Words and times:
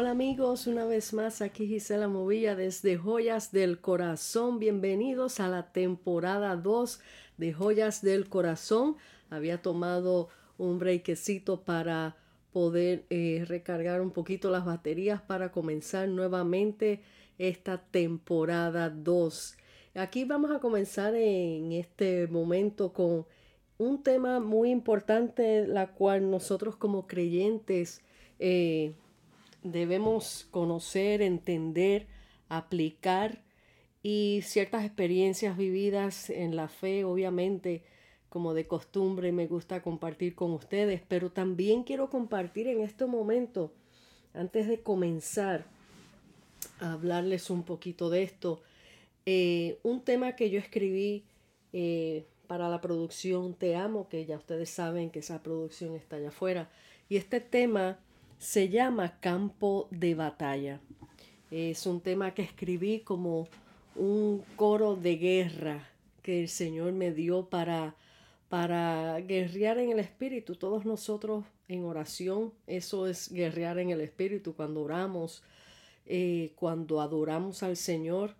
Hola 0.00 0.12
amigos, 0.12 0.68
una 0.68 0.84
vez 0.84 1.12
más 1.12 1.42
aquí 1.42 1.66
Gisela 1.66 2.06
Movilla 2.06 2.54
desde 2.54 2.96
Joyas 2.96 3.50
del 3.50 3.80
Corazón. 3.80 4.60
Bienvenidos 4.60 5.40
a 5.40 5.48
la 5.48 5.72
temporada 5.72 6.54
2 6.54 7.00
de 7.36 7.52
Joyas 7.52 8.00
del 8.00 8.28
Corazón. 8.28 8.94
Había 9.28 9.60
tomado 9.60 10.28
un 10.56 10.78
breakcito 10.78 11.64
para 11.64 12.16
poder 12.52 13.06
eh, 13.10 13.44
recargar 13.48 14.00
un 14.00 14.12
poquito 14.12 14.50
las 14.50 14.64
baterías 14.64 15.20
para 15.20 15.50
comenzar 15.50 16.08
nuevamente 16.08 17.02
esta 17.36 17.78
temporada 17.78 18.90
2. 18.90 19.56
Aquí 19.96 20.24
vamos 20.24 20.52
a 20.52 20.60
comenzar 20.60 21.16
en 21.16 21.72
este 21.72 22.28
momento 22.28 22.92
con 22.92 23.26
un 23.78 24.04
tema 24.04 24.38
muy 24.38 24.70
importante, 24.70 25.66
la 25.66 25.88
cual 25.88 26.30
nosotros 26.30 26.76
como 26.76 27.08
creyentes 27.08 28.00
eh, 28.38 28.94
debemos 29.62 30.46
conocer, 30.50 31.22
entender, 31.22 32.06
aplicar 32.48 33.42
y 34.02 34.40
ciertas 34.42 34.84
experiencias 34.84 35.56
vividas 35.56 36.30
en 36.30 36.56
la 36.56 36.68
fe, 36.68 37.04
obviamente, 37.04 37.82
como 38.28 38.54
de 38.54 38.66
costumbre, 38.66 39.32
me 39.32 39.46
gusta 39.46 39.82
compartir 39.82 40.34
con 40.34 40.52
ustedes, 40.52 41.02
pero 41.08 41.30
también 41.30 41.82
quiero 41.82 42.10
compartir 42.10 42.68
en 42.68 42.82
este 42.82 43.06
momento, 43.06 43.72
antes 44.34 44.68
de 44.68 44.80
comenzar 44.80 45.64
a 46.80 46.92
hablarles 46.92 47.50
un 47.50 47.62
poquito 47.62 48.10
de 48.10 48.22
esto, 48.22 48.62
eh, 49.26 49.78
un 49.82 50.02
tema 50.02 50.36
que 50.36 50.50
yo 50.50 50.58
escribí 50.58 51.24
eh, 51.72 52.26
para 52.46 52.68
la 52.68 52.80
producción 52.80 53.54
Te 53.54 53.76
Amo, 53.76 54.08
que 54.08 54.24
ya 54.26 54.36
ustedes 54.36 54.70
saben 54.70 55.10
que 55.10 55.20
esa 55.20 55.42
producción 55.42 55.94
está 55.94 56.16
allá 56.16 56.28
afuera, 56.28 56.70
y 57.08 57.16
este 57.16 57.40
tema 57.40 57.98
se 58.38 58.68
llama 58.68 59.18
Campo 59.20 59.88
de 59.90 60.14
Batalla. 60.14 60.80
Es 61.50 61.86
un 61.86 62.00
tema 62.00 62.34
que 62.34 62.42
escribí 62.42 63.00
como 63.00 63.48
un 63.96 64.44
coro 64.56 64.94
de 64.94 65.16
guerra 65.16 65.88
que 66.22 66.42
el 66.42 66.48
Señor 66.48 66.92
me 66.92 67.12
dio 67.12 67.46
para, 67.46 67.96
para 68.48 69.18
guerrear 69.20 69.78
en 69.78 69.90
el 69.90 69.98
Espíritu. 69.98 70.54
Todos 70.54 70.84
nosotros 70.84 71.44
en 71.68 71.84
oración, 71.84 72.52
eso 72.66 73.08
es 73.08 73.32
guerrear 73.32 73.78
en 73.78 73.90
el 73.90 74.00
Espíritu 74.00 74.54
cuando 74.54 74.82
oramos, 74.82 75.42
eh, 76.06 76.52
cuando 76.54 77.00
adoramos 77.00 77.62
al 77.62 77.76
Señor. 77.76 78.34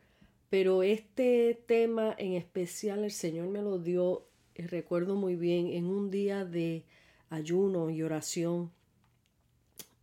Pero 0.48 0.82
este 0.82 1.60
tema 1.66 2.14
en 2.18 2.34
especial 2.34 3.04
el 3.04 3.10
Señor 3.10 3.48
me 3.48 3.62
lo 3.62 3.78
dio, 3.78 4.26
eh, 4.54 4.66
recuerdo 4.66 5.16
muy 5.16 5.34
bien, 5.34 5.68
en 5.68 5.86
un 5.86 6.10
día 6.10 6.44
de 6.44 6.84
ayuno 7.30 7.90
y 7.90 8.02
oración 8.02 8.70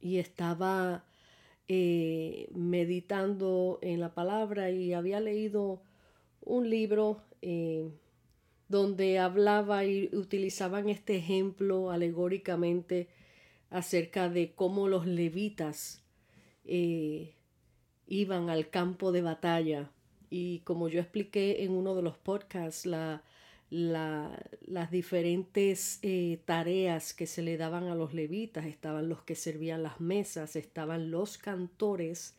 y 0.01 0.17
estaba 0.17 1.03
eh, 1.67 2.47
meditando 2.53 3.79
en 3.81 3.99
la 3.99 4.13
palabra 4.13 4.69
y 4.69 4.93
había 4.93 5.19
leído 5.19 5.81
un 6.41 6.69
libro 6.69 7.21
eh, 7.41 7.89
donde 8.67 9.19
hablaba 9.19 9.85
y 9.85 10.09
utilizaban 10.13 10.89
este 10.89 11.15
ejemplo 11.17 11.91
alegóricamente 11.91 13.07
acerca 13.69 14.29
de 14.29 14.53
cómo 14.53 14.87
los 14.87 15.05
levitas 15.05 16.03
eh, 16.65 17.33
iban 18.07 18.49
al 18.49 18.69
campo 18.69 19.11
de 19.11 19.21
batalla. 19.21 19.91
Y 20.29 20.59
como 20.59 20.87
yo 20.89 20.99
expliqué 20.99 21.63
en 21.63 21.71
uno 21.71 21.95
de 21.95 22.01
los 22.01 22.17
podcasts, 22.17 22.85
la, 22.85 23.23
las 23.75 24.91
diferentes 24.91 25.99
eh, 26.01 26.39
tareas 26.45 27.13
que 27.13 27.27
se 27.27 27.41
le 27.41 27.57
daban 27.57 27.87
a 27.87 27.95
los 27.95 28.13
levitas, 28.13 28.65
estaban 28.65 29.09
los 29.09 29.23
que 29.23 29.35
servían 29.35 29.83
las 29.83 29.99
mesas, 29.99 30.55
estaban 30.55 31.11
los 31.11 31.37
cantores, 31.37 32.35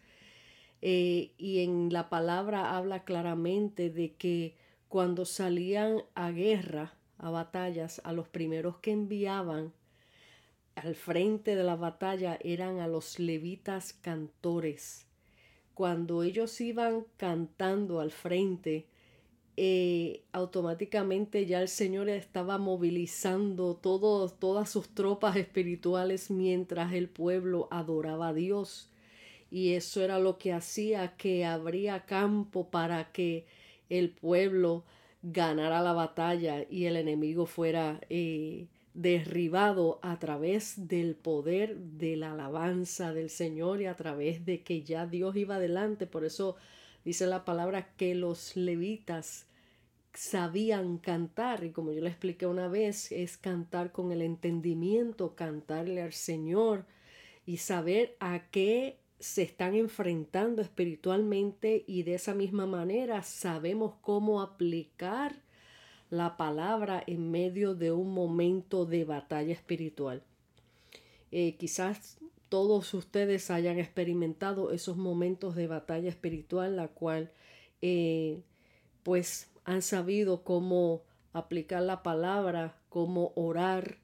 eh, 0.80 1.32
y 1.36 1.60
en 1.60 1.92
la 1.92 2.08
palabra 2.08 2.76
habla 2.76 3.04
claramente 3.04 3.90
de 3.90 4.14
que 4.14 4.56
cuando 4.88 5.24
salían 5.24 6.02
a 6.14 6.30
guerra, 6.30 6.94
a 7.18 7.30
batallas, 7.30 8.00
a 8.04 8.12
los 8.12 8.28
primeros 8.28 8.78
que 8.78 8.92
enviaban 8.92 9.72
al 10.74 10.94
frente 10.94 11.56
de 11.56 11.64
la 11.64 11.76
batalla 11.76 12.38
eran 12.42 12.80
a 12.80 12.88
los 12.88 13.18
levitas 13.18 13.94
cantores. 13.94 15.06
Cuando 15.74 16.22
ellos 16.22 16.60
iban 16.60 17.06
cantando 17.16 18.00
al 18.00 18.10
frente, 18.10 18.86
eh, 19.58 20.22
automáticamente 20.32 21.46
ya 21.46 21.62
el 21.62 21.68
Señor 21.68 22.10
estaba 22.10 22.58
movilizando 22.58 23.74
todas 23.74 24.70
sus 24.70 24.88
tropas 24.90 25.36
espirituales 25.36 26.30
mientras 26.30 26.92
el 26.92 27.08
pueblo 27.08 27.68
adoraba 27.70 28.28
a 28.28 28.34
Dios. 28.34 28.90
Y 29.50 29.72
eso 29.72 30.02
era 30.02 30.18
lo 30.18 30.38
que 30.38 30.52
hacía 30.52 31.16
que 31.16 31.46
habría 31.46 32.04
campo 32.04 32.68
para 32.70 33.12
que 33.12 33.46
el 33.88 34.10
pueblo 34.10 34.84
ganara 35.22 35.80
la 35.80 35.92
batalla 35.92 36.66
y 36.68 36.84
el 36.84 36.96
enemigo 36.96 37.46
fuera 37.46 38.00
eh, 38.10 38.66
derribado 38.92 40.00
a 40.02 40.18
través 40.18 40.88
del 40.88 41.14
poder 41.14 41.76
de 41.76 42.16
la 42.16 42.32
alabanza 42.32 43.14
del 43.14 43.30
Señor 43.30 43.80
y 43.80 43.86
a 43.86 43.96
través 43.96 44.44
de 44.44 44.62
que 44.62 44.82
ya 44.82 45.06
Dios 45.06 45.36
iba 45.36 45.56
adelante. 45.56 46.06
Por 46.06 46.24
eso 46.24 46.56
dice 47.06 47.28
la 47.28 47.44
palabra 47.44 47.94
que 47.96 48.16
los 48.16 48.56
levitas 48.56 49.46
sabían 50.12 50.98
cantar 50.98 51.62
y 51.62 51.70
como 51.70 51.92
yo 51.92 52.00
le 52.00 52.08
expliqué 52.08 52.46
una 52.46 52.66
vez, 52.66 53.12
es 53.12 53.36
cantar 53.36 53.92
con 53.92 54.10
el 54.10 54.22
entendimiento, 54.22 55.36
cantarle 55.36 56.02
al 56.02 56.12
Señor 56.12 56.84
y 57.46 57.58
saber 57.58 58.16
a 58.18 58.50
qué 58.50 58.98
se 59.20 59.42
están 59.42 59.76
enfrentando 59.76 60.62
espiritualmente 60.62 61.84
y 61.86 62.02
de 62.02 62.16
esa 62.16 62.34
misma 62.34 62.66
manera 62.66 63.22
sabemos 63.22 63.94
cómo 64.00 64.42
aplicar 64.42 65.36
la 66.10 66.36
palabra 66.36 67.04
en 67.06 67.30
medio 67.30 67.76
de 67.76 67.92
un 67.92 68.12
momento 68.12 68.84
de 68.84 69.04
batalla 69.04 69.52
espiritual. 69.52 70.24
Eh, 71.30 71.54
quizás 71.56 72.18
todos 72.48 72.94
ustedes 72.94 73.50
hayan 73.50 73.78
experimentado 73.78 74.70
esos 74.72 74.96
momentos 74.96 75.54
de 75.56 75.66
batalla 75.66 76.08
espiritual, 76.08 76.76
la 76.76 76.88
cual 76.88 77.30
eh, 77.82 78.42
pues 79.02 79.50
han 79.64 79.82
sabido 79.82 80.42
cómo 80.42 81.02
aplicar 81.32 81.82
la 81.82 82.02
palabra, 82.02 82.76
cómo 82.88 83.32
orar 83.34 83.98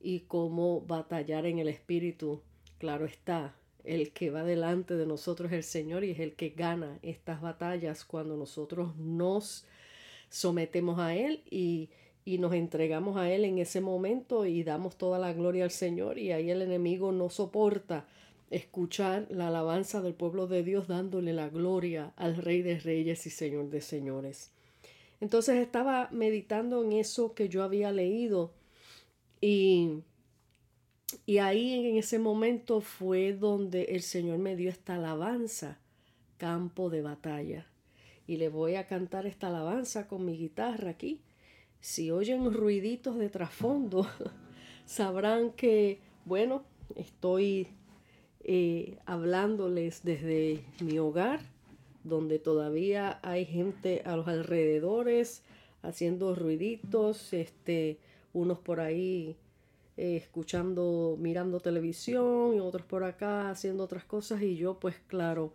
y 0.00 0.20
cómo 0.20 0.80
batallar 0.82 1.46
en 1.46 1.58
el 1.58 1.68
espíritu. 1.68 2.42
Claro 2.78 3.06
está, 3.06 3.54
el 3.84 4.12
que 4.12 4.30
va 4.30 4.42
delante 4.42 4.94
de 4.94 5.06
nosotros 5.06 5.52
es 5.52 5.58
el 5.58 5.64
Señor 5.64 6.04
y 6.04 6.10
es 6.10 6.20
el 6.20 6.34
que 6.34 6.50
gana 6.50 6.98
estas 7.02 7.40
batallas 7.40 8.04
cuando 8.04 8.36
nosotros 8.36 8.96
nos 8.96 9.64
sometemos 10.28 10.98
a 10.98 11.14
Él 11.14 11.42
y, 11.50 11.90
y 12.24 12.38
nos 12.38 12.54
entregamos 12.54 13.16
a 13.16 13.30
Él 13.30 13.44
en 13.44 13.58
ese 13.58 13.80
momento 13.80 14.46
y 14.46 14.64
damos 14.64 14.96
toda 14.96 15.18
la 15.18 15.32
gloria 15.32 15.64
al 15.64 15.70
Señor 15.70 16.18
y 16.18 16.32
ahí 16.32 16.50
el 16.50 16.62
enemigo 16.62 17.12
no 17.12 17.28
soporta 17.28 18.06
escuchar 18.50 19.26
la 19.30 19.48
alabanza 19.48 20.00
del 20.00 20.14
pueblo 20.14 20.46
de 20.46 20.62
Dios 20.62 20.86
dándole 20.88 21.32
la 21.32 21.48
gloria 21.48 22.12
al 22.16 22.36
Rey 22.36 22.62
de 22.62 22.78
Reyes 22.78 23.26
y 23.26 23.30
Señor 23.30 23.68
de 23.68 23.80
Señores. 23.80 24.52
Entonces 25.20 25.56
estaba 25.56 26.08
meditando 26.12 26.82
en 26.82 26.92
eso 26.92 27.34
que 27.34 27.48
yo 27.48 27.62
había 27.62 27.92
leído 27.92 28.52
y, 29.40 30.00
y 31.26 31.38
ahí 31.38 31.88
en 31.88 31.96
ese 31.96 32.18
momento 32.18 32.80
fue 32.80 33.32
donde 33.32 33.84
el 33.84 34.02
Señor 34.02 34.38
me 34.38 34.56
dio 34.56 34.70
esta 34.70 34.94
alabanza, 34.94 35.78
campo 36.38 36.90
de 36.90 37.02
batalla. 37.02 37.66
Y 38.26 38.38
le 38.38 38.48
voy 38.48 38.76
a 38.76 38.86
cantar 38.86 39.26
esta 39.26 39.48
alabanza 39.48 40.08
con 40.08 40.24
mi 40.24 40.36
guitarra 40.36 40.90
aquí. 40.90 41.20
Si 41.84 42.10
oyen 42.10 42.50
ruiditos 42.50 43.18
de 43.18 43.28
trasfondo, 43.28 44.06
sabrán 44.86 45.50
que, 45.50 46.00
bueno, 46.24 46.64
estoy 46.96 47.68
eh, 48.42 48.96
hablándoles 49.04 50.02
desde 50.02 50.64
mi 50.80 50.98
hogar, 50.98 51.40
donde 52.02 52.38
todavía 52.38 53.20
hay 53.22 53.44
gente 53.44 54.00
a 54.06 54.16
los 54.16 54.28
alrededores 54.28 55.42
haciendo 55.82 56.34
ruiditos, 56.34 57.34
este, 57.34 57.98
unos 58.32 58.60
por 58.60 58.80
ahí 58.80 59.36
eh, 59.98 60.16
escuchando, 60.16 61.18
mirando 61.20 61.60
televisión 61.60 62.54
y 62.54 62.60
otros 62.60 62.86
por 62.86 63.04
acá 63.04 63.50
haciendo 63.50 63.84
otras 63.84 64.04
cosas 64.06 64.40
y 64.40 64.56
yo 64.56 64.80
pues 64.80 64.96
claro, 65.06 65.52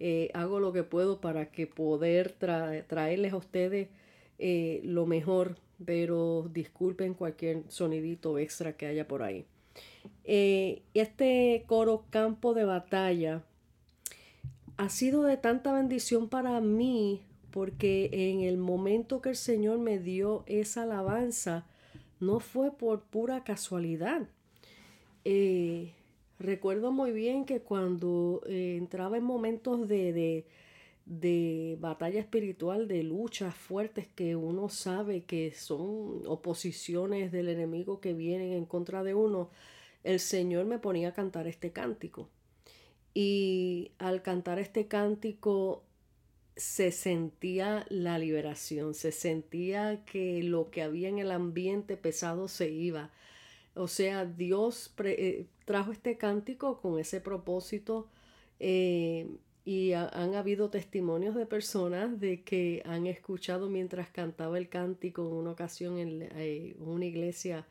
eh, 0.00 0.28
hago 0.34 0.58
lo 0.58 0.72
que 0.72 0.82
puedo 0.82 1.20
para 1.20 1.52
que 1.52 1.68
poder 1.68 2.32
traerles 2.32 3.32
a 3.32 3.36
ustedes 3.36 3.90
lo 4.82 5.06
mejor, 5.06 5.56
pero 5.84 6.48
disculpen 6.52 7.14
cualquier 7.14 7.62
sonidito 7.68 8.38
extra 8.38 8.76
que 8.76 8.86
haya 8.86 9.06
por 9.06 9.22
ahí. 9.22 9.44
Eh, 10.24 10.82
este 10.94 11.64
coro 11.66 12.04
Campo 12.10 12.54
de 12.54 12.64
Batalla 12.64 13.42
ha 14.76 14.88
sido 14.88 15.22
de 15.22 15.36
tanta 15.36 15.72
bendición 15.72 16.28
para 16.28 16.60
mí 16.60 17.22
porque 17.50 18.10
en 18.12 18.42
el 18.42 18.58
momento 18.58 19.20
que 19.20 19.30
el 19.30 19.36
Señor 19.36 19.78
me 19.78 19.98
dio 19.98 20.44
esa 20.46 20.82
alabanza 20.82 21.66
no 22.20 22.40
fue 22.40 22.70
por 22.70 23.02
pura 23.02 23.44
casualidad. 23.44 24.28
Eh, 25.24 25.92
recuerdo 26.38 26.92
muy 26.92 27.12
bien 27.12 27.44
que 27.44 27.60
cuando 27.60 28.42
eh, 28.46 28.76
entraba 28.76 29.16
en 29.16 29.24
momentos 29.24 29.88
de, 29.88 30.12
de, 30.12 30.46
de, 31.08 31.76
batalla 31.80 32.20
espiritual, 32.20 32.86
de 32.86 33.02
luchas 33.02 33.54
fuertes 33.54 34.06
que 34.08 34.36
uno 34.36 34.68
sabe 34.68 35.24
que 35.24 35.52
son 35.52 36.22
oposiciones 36.26 37.32
del 37.32 37.48
enemigo 37.48 38.00
que 38.00 38.12
vienen 38.12 38.52
en 38.52 38.66
contra 38.66 39.02
de 39.02 39.14
uno, 39.14 39.50
el 40.04 40.20
Señor 40.20 40.66
me 40.66 40.78
ponía 40.78 41.08
a 41.08 41.14
cantar 41.14 41.46
este 41.46 41.72
cántico. 41.72 42.28
Y 43.14 43.92
al 43.98 44.22
cantar 44.22 44.58
este 44.58 44.86
cántico 44.86 45.82
se 46.56 46.92
sentía 46.92 47.86
la 47.88 48.18
liberación, 48.18 48.94
se 48.94 49.10
sentía 49.10 50.04
que 50.04 50.42
lo 50.42 50.70
que 50.70 50.82
había 50.82 51.08
en 51.08 51.18
el 51.18 51.30
ambiente 51.30 51.96
pesado 51.96 52.48
se 52.48 52.70
iba. 52.70 53.10
O 53.74 53.88
sea, 53.88 54.26
Dios 54.26 54.94
eh, 55.04 55.46
trajo 55.64 55.92
este 55.92 56.18
cántico 56.18 56.80
con 56.80 56.98
ese 56.98 57.20
propósito 57.20 58.08
eh, 58.60 59.28
y 59.68 59.92
han 59.92 60.34
habido 60.34 60.70
testimonios 60.70 61.34
de 61.34 61.44
personas 61.44 62.18
de 62.18 62.42
que 62.42 62.82
han 62.86 63.06
escuchado 63.06 63.68
mientras 63.68 64.08
cantaba 64.08 64.56
el 64.56 64.68
cántico 64.68 65.26
en 65.26 65.34
una 65.34 65.50
ocasión 65.50 65.98
en 65.98 66.28
eh, 66.36 66.74
una 66.78 67.04
iglesia 67.04 67.66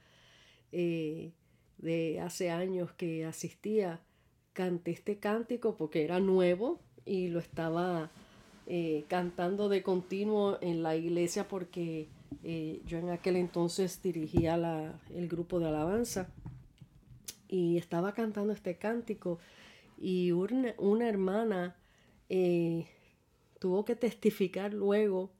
de 0.72 2.20
hace 2.22 2.52
años 2.52 2.92
que 2.92 3.26
asistía, 3.26 4.00
canté 4.54 4.92
este 4.92 5.18
cántico 5.18 5.76
porque 5.76 6.04
era 6.04 6.20
nuevo 6.20 6.80
y 7.06 7.30
lo 7.30 7.40
estaba 7.40 8.12
eh, 8.68 9.06
cantando 9.08 9.70
de 9.70 9.82
continuo 9.82 10.58
en 10.62 10.84
la 10.84 10.96
iglesia 10.96 11.48
porque 11.48 12.10
eh, 12.44 12.82
yo 12.86 12.98
en 12.98 13.10
aquel 13.10 13.38
entonces 13.38 14.02
dirigía 14.02 14.58
la, 14.58 15.00
el 15.16 15.28
grupo 15.28 15.60
de 15.60 15.68
alabanza 15.68 16.30
y 17.48 17.78
estaba 17.78 18.14
cantando 18.14 18.52
este 18.52 18.76
cántico. 18.76 19.40
Y 19.98 20.32
una, 20.32 21.08
hermana 21.08 21.76
eh, 22.30 22.88
tuvo 23.60 23.86
que 23.86 23.96
testificar 23.96 24.74
luego, 24.74 25.32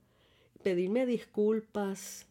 pedirme 0.64 1.06
disculpas 1.06 2.28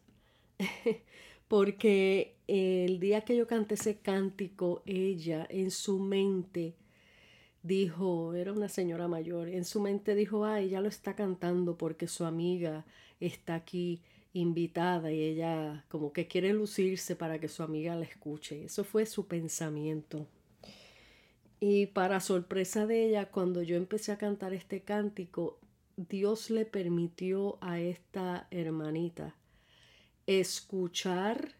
porque 1.47 2.35
el 2.47 2.99
día 2.99 3.21
que 3.21 3.35
yo 3.35 3.47
canté 3.47 3.75
ese 3.75 3.99
cántico, 3.99 4.83
ella 4.85 5.45
en 5.49 5.71
su 5.71 5.99
mente 5.99 6.75
dijo, 7.63 8.33
era 8.33 8.53
una 8.53 8.69
señora 8.69 9.07
mayor, 9.07 9.49
en 9.49 9.65
su 9.65 9.81
mente 9.81 10.15
dijo, 10.15 10.45
ay, 10.45 10.65
ella 10.65 10.81
lo 10.81 10.87
está 10.87 11.15
cantando 11.15 11.77
porque 11.77 12.07
su 12.07 12.25
amiga 12.25 12.85
está 13.19 13.55
aquí 13.55 14.01
invitada 14.33 15.11
y 15.11 15.21
ella 15.21 15.85
como 15.89 16.13
que 16.13 16.27
quiere 16.27 16.53
lucirse 16.53 17.15
para 17.15 17.39
que 17.39 17.49
su 17.49 17.63
amiga 17.63 17.95
la 17.95 18.05
escuche. 18.05 18.63
Eso 18.65 18.83
fue 18.83 19.05
su 19.05 19.27
pensamiento. 19.27 20.27
Y 21.59 21.87
para 21.87 22.19
sorpresa 22.19 22.85
de 22.85 23.07
ella, 23.07 23.31
cuando 23.31 23.63
yo 23.63 23.75
empecé 23.75 24.11
a 24.11 24.17
cantar 24.17 24.53
este 24.53 24.81
cántico, 24.81 25.57
Dios 25.95 26.51
le 26.51 26.65
permitió 26.65 27.57
a 27.61 27.79
esta 27.79 28.47
hermanita 28.51 29.35
escuchar 30.27 31.55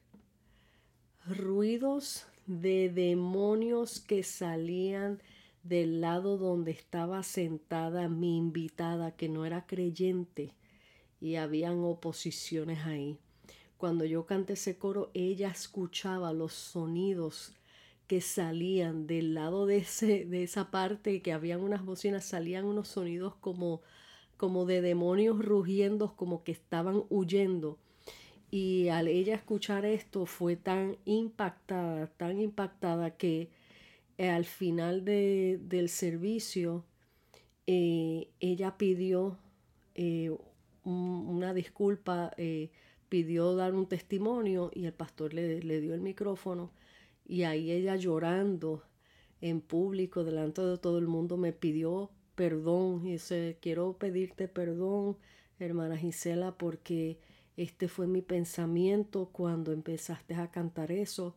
ruidos 1.26 2.28
de 2.46 2.90
demonios 2.90 4.00
que 4.00 4.22
salían 4.24 5.20
del 5.64 6.02
lado 6.02 6.38
donde 6.38 6.72
estaba 6.72 7.24
sentada 7.24 8.08
mi 8.08 8.38
invitada 8.38 9.16
que 9.16 9.28
no 9.28 9.46
era 9.46 9.66
creyente 9.66 10.54
y 11.20 11.36
habían 11.36 11.84
oposiciones 11.84 12.86
ahí. 12.86 13.18
Cuando 13.78 14.06
yo 14.06 14.26
canté 14.26 14.54
ese 14.54 14.78
coro, 14.78 15.12
ella 15.14 15.50
escuchaba 15.50 16.32
los 16.34 16.54
sonidos 16.54 17.54
que 18.08 18.22
salían 18.22 19.06
del 19.08 19.34
lado 19.34 19.66
de, 19.66 19.78
ese, 19.78 20.26
de 20.26 20.44
esa 20.44 20.72
parte, 20.72 21.22
que 21.22 21.34
habían 21.34 21.62
unas 21.62 21.86
bocinas, 21.86 22.26
salían 22.26 22.66
unos 22.66 22.88
sonidos 22.88 23.36
como, 23.36 23.82
como 24.38 24.66
de 24.66 24.82
demonios 24.82 25.44
rugiendo, 25.44 26.16
como 26.16 26.44
que 26.44 26.54
estaban 26.54 27.04
huyendo. 27.10 27.78
Y 28.50 28.88
al 28.90 29.08
ella 29.08 29.36
escuchar 29.36 29.86
esto 29.86 30.26
fue 30.26 30.56
tan 30.56 30.98
impactada, 31.06 32.08
tan 32.08 32.40
impactada 32.40 33.18
que 33.18 33.50
eh, 34.18 34.30
al 34.30 34.46
final 34.46 35.04
del 35.06 35.90
servicio, 35.90 36.86
eh, 37.68 38.30
ella 38.40 38.78
pidió 38.78 39.38
eh, 39.96 40.32
una 40.84 41.54
disculpa, 41.54 42.34
pidió 43.10 43.56
dar 43.56 43.74
un 43.76 43.88
testimonio 43.88 44.72
y 44.74 44.86
el 44.86 44.94
pastor 44.94 45.34
le, 45.34 45.62
le, 45.62 45.82
dio 45.82 45.94
el 45.94 46.02
micrófono 46.02 46.72
y 47.28 47.44
ahí 47.44 47.72
ella 47.72 47.96
llorando 47.96 48.84
en 49.42 49.62
público 49.62 50.24
delante 50.24 50.62
de 50.62 50.78
todo 50.78 50.98
el 50.98 51.08
mundo 51.08 51.38
me 51.38 51.54
pidió 51.54 52.10
perdón 52.36 53.06
y 53.06 53.14
dice 53.14 53.58
quiero 53.62 53.94
pedirte 53.98 54.48
perdón 54.48 55.18
hermana 55.60 55.98
Gisela 55.98 56.58
porque 56.58 57.20
este 57.58 57.88
fue 57.88 58.08
mi 58.08 58.22
pensamiento 58.22 59.30
cuando 59.32 59.72
empezaste 59.72 60.36
a 60.36 60.50
cantar 60.50 60.92
eso 60.92 61.36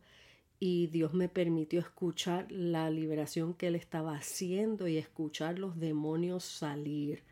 y 0.63 0.87
Dios 0.87 1.15
me 1.15 1.27
permitió 1.27 1.79
escuchar 1.79 2.45
la 2.51 2.91
liberación 2.91 3.55
que 3.55 3.65
Él 3.67 3.75
estaba 3.75 4.15
haciendo 4.15 4.87
y 4.87 4.97
escuchar 4.97 5.57
los 5.57 5.79
demonios 5.79 6.43
salir. 6.43 7.23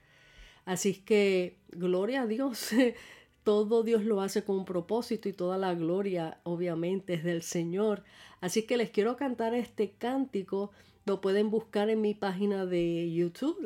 Así 0.66 0.96
que, 0.96 1.60
gloria 1.70 2.24
a 2.24 2.26
Dios, 2.26 2.72
todo 3.50 3.82
Dios 3.82 4.06
lo 4.06 4.22
hace 4.22 4.44
con 4.44 4.60
un 4.60 4.66
propósito 4.66 5.28
y 5.28 5.34
toda 5.34 5.58
la 5.58 5.74
gloria 5.74 6.38
obviamente 6.44 7.16
es 7.16 7.24
del 7.24 7.42
Señor. 7.42 8.04
Así 8.42 8.62
que 8.62 8.78
les 8.78 8.92
quiero 8.92 9.18
cantar 9.18 9.56
este 9.56 9.90
cántico. 9.98 10.70
Lo 11.08 11.20
pueden 11.20 11.50
buscar 11.50 11.90
en 11.90 12.00
mi 12.00 12.14
página 12.14 12.68
de 12.68 13.12
YouTube, 13.12 13.58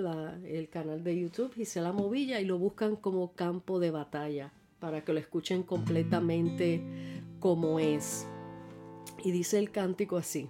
el 0.45 0.69
canal 0.69 1.03
de 1.03 1.19
YouTube 1.19 1.53
Gisela 1.53 1.91
Movilla, 1.91 2.39
y 2.39 2.45
lo 2.45 2.57
buscan 2.57 2.95
como 2.95 3.33
campo 3.33 3.81
de 3.81 3.91
batalla 3.91 4.53
para 4.79 5.03
que 5.03 5.11
lo 5.11 5.19
escuchen 5.19 5.63
completamente 5.63 6.81
como 7.41 7.77
es. 7.77 8.25
Y 9.21 9.31
dice 9.31 9.59
el 9.59 9.69
cántico 9.69 10.15
así. 10.15 10.47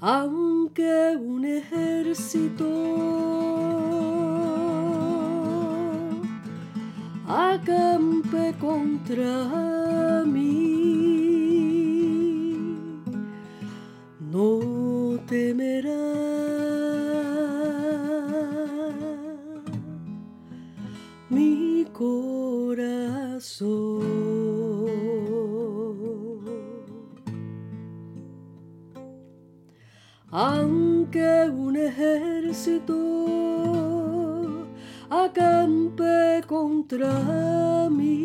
Aunque 0.00 1.16
un 1.18 1.46
ejército 1.46 2.66
acampe 7.26 8.54
contra 8.60 10.24
mí, 10.24 11.42
no 14.20 15.18
temerá. 15.26 15.90
Mi 21.28 21.84
corazón. 21.92 23.26
aunque 30.38 31.48
un 31.50 31.76
ejército 31.76 32.94
acampe 35.10 36.42
contra 36.46 37.88
mí. 37.90 38.15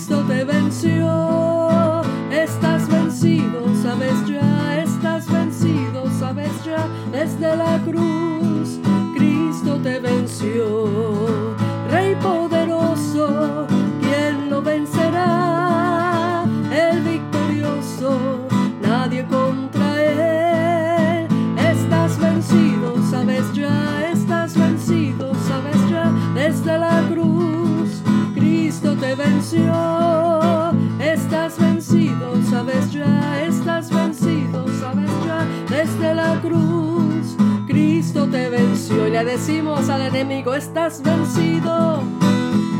Cristo 0.00 0.24
te 0.26 0.44
venció. 0.44 1.29
Te 38.30 38.48
venció. 38.48 39.06
Y 39.08 39.10
le 39.10 39.24
decimos 39.24 39.88
al 39.88 40.02
enemigo, 40.02 40.54
estás 40.54 41.02
vencido, 41.02 42.02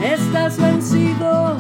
estás 0.02 0.58
vencido, 0.58 1.56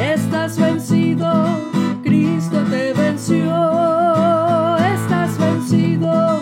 estás 0.00 0.58
vencido, 0.58 1.60
Cristo 2.02 2.62
te 2.70 2.92
venció. 2.92 4.76
Estás 4.94 5.38
vencido, 5.38 6.40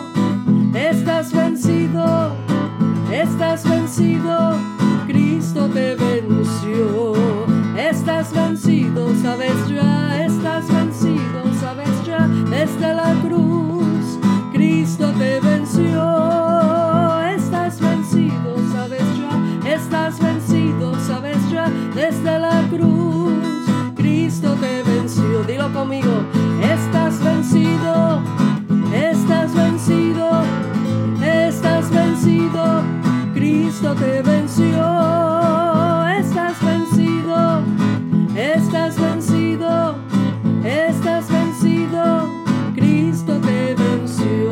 estás 0.74 1.32
vencido, 1.32 2.36
estás 3.10 3.68
vencido, 3.68 4.56
Cristo 5.06 5.68
te 5.68 5.94
venció. 5.94 7.12
Estás 7.76 8.32
vencido, 8.32 9.08
sabes 9.22 9.68
ya, 9.68 10.01
Te 33.98 34.22
venció. 34.22 34.78
Estás 36.18 36.64
vencido, 36.64 37.62
estás 38.34 38.98
vencido, 38.98 39.96
estás 40.64 41.30
vencido, 41.30 42.44
Cristo 42.74 43.38
te 43.40 43.74
venció. 43.74 44.48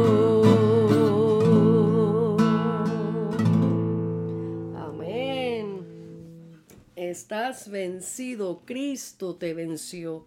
Amén. 4.77 5.87
Estás 6.95 7.71
vencido, 7.71 8.63
Cristo 8.67 9.37
te 9.37 9.55
venció. 9.55 10.27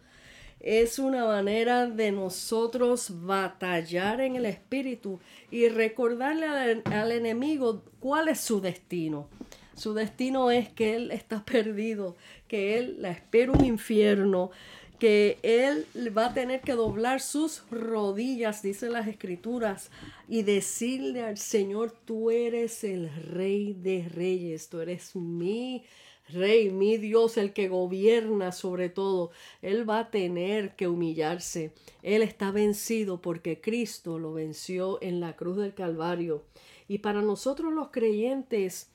Es 0.63 0.97
una 0.97 1.25
manera 1.25 1.87
de 1.87 2.13
nosotros 2.13 3.11
batallar 3.11 4.21
en 4.21 4.37
el 4.37 4.45
espíritu 4.45 5.19
y 5.51 5.67
recordarle 5.67 6.47
al, 6.47 6.83
al 6.85 7.11
enemigo 7.11 7.83
cuál 7.99 8.29
es 8.29 8.39
su 8.39 8.61
destino. 8.61 9.27
Su 9.75 9.93
destino 9.93 10.51
es 10.51 10.69
que 10.69 10.95
él 10.95 11.11
está 11.11 11.43
perdido, 11.45 12.15
que 12.47 12.79
él 12.79 12.95
la 12.99 13.11
espera 13.11 13.51
un 13.51 13.65
infierno, 13.65 14.51
que 14.99 15.37
él 15.43 15.85
va 16.17 16.27
a 16.27 16.33
tener 16.33 16.61
que 16.61 16.71
doblar 16.71 17.19
sus 17.19 17.63
rodillas, 17.69 18.61
dicen 18.61 18.93
las 18.93 19.05
escrituras, 19.07 19.91
y 20.29 20.43
decirle 20.43 21.23
al 21.23 21.37
Señor, 21.37 21.91
tú 22.05 22.31
eres 22.31 22.85
el 22.85 23.13
rey 23.13 23.73
de 23.73 24.07
reyes, 24.07 24.69
tú 24.69 24.79
eres 24.79 25.13
mi 25.13 25.83
rey, 26.29 26.69
mi 26.69 26.97
Dios, 26.97 27.37
el 27.37 27.53
que 27.53 27.67
gobierna 27.67 28.51
sobre 28.51 28.89
todo. 28.89 29.31
Él 29.61 29.89
va 29.89 29.99
a 29.99 30.11
tener 30.11 30.75
que 30.75 30.87
humillarse. 30.87 31.73
Él 32.01 32.21
está 32.21 32.51
vencido 32.51 33.21
porque 33.21 33.61
Cristo 33.61 34.19
lo 34.19 34.33
venció 34.33 35.01
en 35.01 35.19
la 35.19 35.35
cruz 35.35 35.57
del 35.57 35.73
Calvario. 35.73 36.43
Y 36.87 36.99
para 36.99 37.21
nosotros 37.21 37.73
los 37.73 37.89
creyentes, 37.89 38.89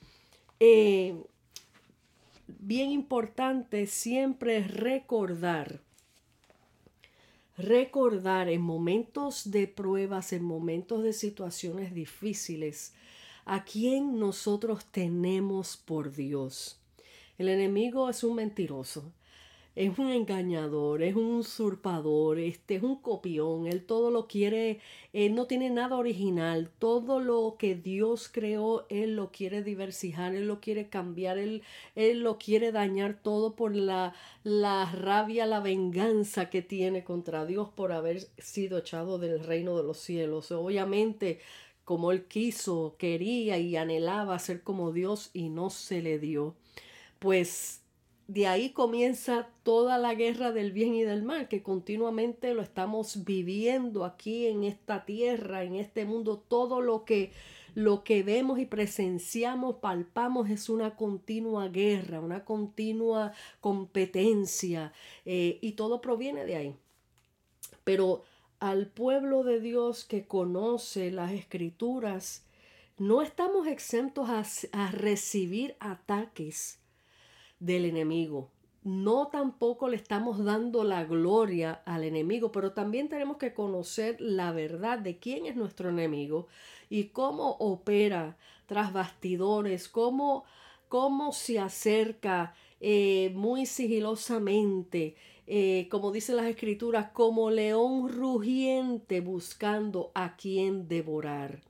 eh, 0.60 1.16
bien 2.46 2.90
importante 2.90 3.86
siempre 3.86 4.58
es 4.58 4.70
recordar, 4.70 5.80
recordar 7.56 8.48
en 8.48 8.62
momentos 8.62 9.50
de 9.50 9.66
pruebas, 9.66 10.32
en 10.32 10.44
momentos 10.44 11.02
de 11.02 11.12
situaciones 11.12 11.94
difíciles, 11.94 12.94
a 13.44 13.64
quién 13.64 14.18
nosotros 14.18 14.84
tenemos 14.90 15.76
por 15.76 16.12
Dios. 16.12 16.78
El 17.38 17.48
enemigo 17.48 18.10
es 18.10 18.24
un 18.24 18.34
mentiroso, 18.34 19.12
es 19.76 19.96
un 19.96 20.10
engañador, 20.10 21.04
es 21.04 21.14
un 21.14 21.36
usurpador, 21.36 22.40
este 22.40 22.74
es 22.74 22.82
un 22.82 22.96
copión, 22.96 23.68
él 23.68 23.84
todo 23.86 24.10
lo 24.10 24.26
quiere, 24.26 24.80
él 25.12 25.36
no 25.36 25.46
tiene 25.46 25.70
nada 25.70 25.96
original, 25.96 26.68
todo 26.80 27.20
lo 27.20 27.54
que 27.56 27.76
Dios 27.76 28.28
creó, 28.28 28.86
él 28.88 29.14
lo 29.14 29.30
quiere 29.30 29.62
diversificar, 29.62 30.34
él 30.34 30.48
lo 30.48 30.60
quiere 30.60 30.88
cambiar, 30.88 31.38
él, 31.38 31.62
él 31.94 32.22
lo 32.24 32.38
quiere 32.38 32.72
dañar 32.72 33.22
todo 33.22 33.54
por 33.54 33.76
la, 33.76 34.14
la 34.42 34.90
rabia, 34.90 35.46
la 35.46 35.60
venganza 35.60 36.50
que 36.50 36.60
tiene 36.60 37.04
contra 37.04 37.46
Dios 37.46 37.68
por 37.68 37.92
haber 37.92 38.18
sido 38.38 38.78
echado 38.78 39.18
del 39.18 39.44
reino 39.44 39.76
de 39.76 39.84
los 39.84 39.98
cielos. 39.98 40.50
Obviamente, 40.50 41.38
como 41.84 42.10
él 42.10 42.24
quiso, 42.26 42.96
quería 42.98 43.58
y 43.58 43.76
anhelaba 43.76 44.36
ser 44.40 44.64
como 44.64 44.90
Dios 44.92 45.30
y 45.32 45.50
no 45.50 45.70
se 45.70 46.02
le 46.02 46.18
dio. 46.18 46.56
Pues 47.18 47.82
de 48.28 48.46
ahí 48.46 48.70
comienza 48.70 49.48
toda 49.62 49.96
la 49.96 50.14
guerra 50.14 50.52
del 50.52 50.70
bien 50.70 50.94
y 50.94 51.02
del 51.02 51.22
mal, 51.22 51.48
que 51.48 51.62
continuamente 51.62 52.52
lo 52.52 52.60
estamos 52.60 53.24
viviendo 53.24 54.04
aquí 54.04 54.46
en 54.46 54.64
esta 54.64 55.06
tierra, 55.06 55.64
en 55.64 55.76
este 55.76 56.04
mundo. 56.04 56.36
Todo 56.46 56.82
lo 56.82 57.06
que, 57.06 57.32
lo 57.74 58.04
que 58.04 58.22
vemos 58.22 58.58
y 58.58 58.66
presenciamos, 58.66 59.76
palpamos, 59.76 60.50
es 60.50 60.68
una 60.68 60.94
continua 60.94 61.68
guerra, 61.68 62.20
una 62.20 62.44
continua 62.44 63.32
competencia, 63.62 64.92
eh, 65.24 65.58
y 65.62 65.72
todo 65.72 66.02
proviene 66.02 66.44
de 66.44 66.56
ahí. 66.56 66.76
Pero 67.82 68.24
al 68.60 68.88
pueblo 68.88 69.42
de 69.42 69.58
Dios 69.58 70.04
que 70.04 70.26
conoce 70.26 71.10
las 71.10 71.32
escrituras, 71.32 72.44
no 72.98 73.22
estamos 73.22 73.66
exentos 73.68 74.28
a, 74.28 74.44
a 74.72 74.90
recibir 74.90 75.76
ataques 75.80 76.78
del 77.60 77.84
enemigo. 77.84 78.50
No 78.84 79.28
tampoco 79.28 79.88
le 79.88 79.96
estamos 79.96 80.42
dando 80.44 80.84
la 80.84 81.04
gloria 81.04 81.82
al 81.84 82.04
enemigo, 82.04 82.52
pero 82.52 82.72
también 82.72 83.08
tenemos 83.08 83.36
que 83.36 83.52
conocer 83.52 84.20
la 84.20 84.52
verdad 84.52 84.98
de 84.98 85.18
quién 85.18 85.46
es 85.46 85.56
nuestro 85.56 85.90
enemigo 85.90 86.46
y 86.88 87.04
cómo 87.04 87.56
opera 87.58 88.36
tras 88.66 88.92
bastidores, 88.92 89.88
cómo, 89.88 90.44
cómo 90.88 91.32
se 91.32 91.58
acerca 91.58 92.54
eh, 92.80 93.32
muy 93.34 93.66
sigilosamente, 93.66 95.16
eh, 95.46 95.88
como 95.90 96.12
dicen 96.12 96.36
las 96.36 96.46
escrituras, 96.46 97.10
como 97.10 97.50
león 97.50 98.08
rugiente 98.08 99.20
buscando 99.20 100.12
a 100.14 100.36
quien 100.36 100.86
devorar. 100.86 101.67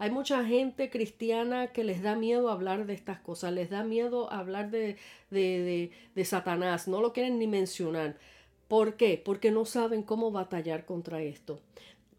Hay 0.00 0.10
mucha 0.10 0.42
gente 0.46 0.88
cristiana 0.88 1.74
que 1.74 1.84
les 1.84 2.02
da 2.02 2.16
miedo 2.16 2.48
hablar 2.48 2.86
de 2.86 2.94
estas 2.94 3.20
cosas, 3.20 3.52
les 3.52 3.68
da 3.68 3.84
miedo 3.84 4.32
hablar 4.32 4.70
de, 4.70 4.96
de, 5.30 5.90
de, 6.14 6.24
Satanás, 6.24 6.88
no 6.88 7.02
lo 7.02 7.12
quieren 7.12 7.38
ni 7.38 7.46
mencionar. 7.46 8.16
¿Por 8.66 8.96
qué? 8.96 9.20
Porque 9.22 9.50
no 9.50 9.66
saben 9.66 10.02
cómo 10.02 10.30
batallar 10.30 10.86
contra 10.86 11.20
esto. 11.20 11.60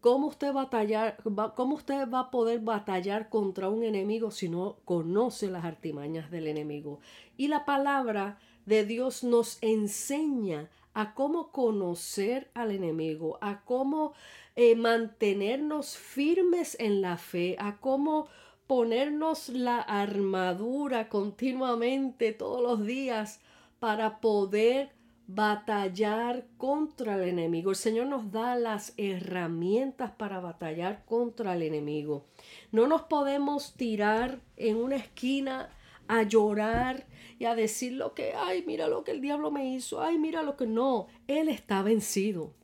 ¿Cómo 0.00 0.28
usted, 0.28 0.52
batallar, 0.52 1.16
¿Cómo 1.56 1.74
usted 1.74 2.08
va 2.08 2.20
a 2.20 2.30
poder 2.30 2.60
batallar 2.60 3.28
contra 3.28 3.68
un 3.68 3.82
enemigo 3.82 4.30
si 4.30 4.48
no 4.48 4.76
conoce 4.84 5.50
las 5.50 5.64
artimañas 5.64 6.30
del 6.30 6.46
enemigo? 6.46 7.00
Y 7.36 7.48
la 7.48 7.64
palabra 7.64 8.38
de 8.64 8.84
Dios 8.84 9.24
nos 9.24 9.58
enseña 9.60 10.70
a 10.94 11.14
cómo 11.14 11.50
conocer 11.52 12.50
al 12.54 12.70
enemigo, 12.70 13.38
a 13.40 13.64
cómo 13.64 14.12
eh, 14.56 14.74
mantenernos 14.76 15.96
firmes 15.96 16.76
en 16.78 17.00
la 17.00 17.16
fe, 17.16 17.56
a 17.58 17.78
cómo 17.78 18.28
ponernos 18.66 19.48
la 19.48 19.80
armadura 19.80 21.08
continuamente 21.08 22.32
todos 22.32 22.62
los 22.62 22.86
días 22.86 23.40
para 23.80 24.20
poder 24.20 24.92
batallar 25.26 26.46
contra 26.58 27.14
el 27.16 27.28
enemigo. 27.28 27.70
El 27.70 27.76
Señor 27.76 28.06
nos 28.06 28.30
da 28.30 28.54
las 28.56 28.92
herramientas 28.96 30.10
para 30.10 30.40
batallar 30.40 31.04
contra 31.04 31.54
el 31.54 31.62
enemigo. 31.62 32.26
No 32.70 32.86
nos 32.86 33.02
podemos 33.02 33.74
tirar 33.74 34.40
en 34.56 34.76
una 34.76 34.96
esquina 34.96 35.70
a 36.12 36.24
llorar 36.24 37.06
y 37.38 37.46
a 37.46 37.54
decir 37.54 37.94
lo 37.94 38.12
que, 38.12 38.34
ay, 38.34 38.64
mira 38.66 38.86
lo 38.86 39.02
que 39.02 39.12
el 39.12 39.22
diablo 39.22 39.50
me 39.50 39.74
hizo, 39.74 40.02
ay, 40.02 40.18
mira 40.18 40.42
lo 40.42 40.58
que 40.58 40.66
no. 40.66 41.06
Él 41.26 41.48
está 41.48 41.82
vencido. 41.82 42.54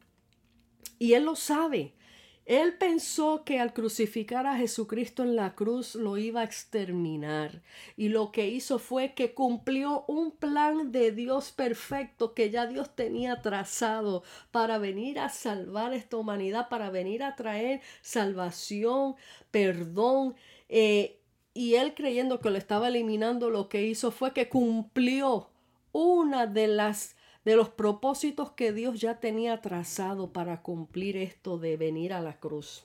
Y 0.99 1.14
él 1.14 1.25
lo 1.25 1.35
sabe. 1.35 1.95
Él 2.45 2.76
pensó 2.78 3.45
que 3.45 3.59
al 3.59 3.73
crucificar 3.73 4.47
a 4.47 4.57
Jesucristo 4.57 5.23
en 5.23 5.35
la 5.35 5.55
cruz 5.55 5.95
lo 5.95 6.19
iba 6.19 6.40
a 6.40 6.45
exterminar 6.45 7.62
y 7.95 8.09
lo 8.09 8.33
que 8.33 8.49
hizo 8.49 8.78
fue 8.78 9.12
que 9.12 9.35
cumplió 9.35 10.05
un 10.09 10.31
plan 10.31 10.90
de 10.90 11.12
Dios 11.12 11.52
perfecto 11.52 12.33
que 12.33 12.49
ya 12.49 12.67
Dios 12.67 12.95
tenía 12.95 13.43
trazado 13.43 14.23
para 14.50 14.78
venir 14.78 15.19
a 15.19 15.28
salvar 15.28 15.93
esta 15.93 16.17
humanidad, 16.17 16.71
para 16.71 16.88
venir 16.88 17.23
a 17.23 17.37
traer 17.37 17.83
salvación, 18.00 19.17
perdón. 19.50 20.35
Eh, 20.71 21.18
y 21.59 21.75
él 21.75 21.93
creyendo 21.93 22.38
que 22.38 22.50
lo 22.50 22.57
estaba 22.57 22.87
eliminando, 22.87 23.50
lo 23.50 23.69
que 23.69 23.83
hizo 23.83 24.12
fue 24.12 24.33
que 24.33 24.49
cumplió 24.49 25.50
una 25.91 26.47
de 26.47 26.69
las 26.69 27.17
de 27.45 27.57
los 27.57 27.69
propósitos 27.69 28.53
que 28.53 28.73
Dios 28.73 29.00
ya 29.00 29.19
tenía 29.19 29.61
trazado 29.61 30.33
para 30.33 30.62
cumplir 30.62 31.17
esto 31.17 31.59
de 31.59 31.77
venir 31.77 32.12
a 32.12 32.21
la 32.21 32.38
cruz. 32.38 32.85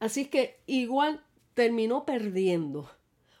Así 0.00 0.24
que 0.24 0.60
igual 0.64 1.22
terminó 1.52 2.06
perdiendo, 2.06 2.90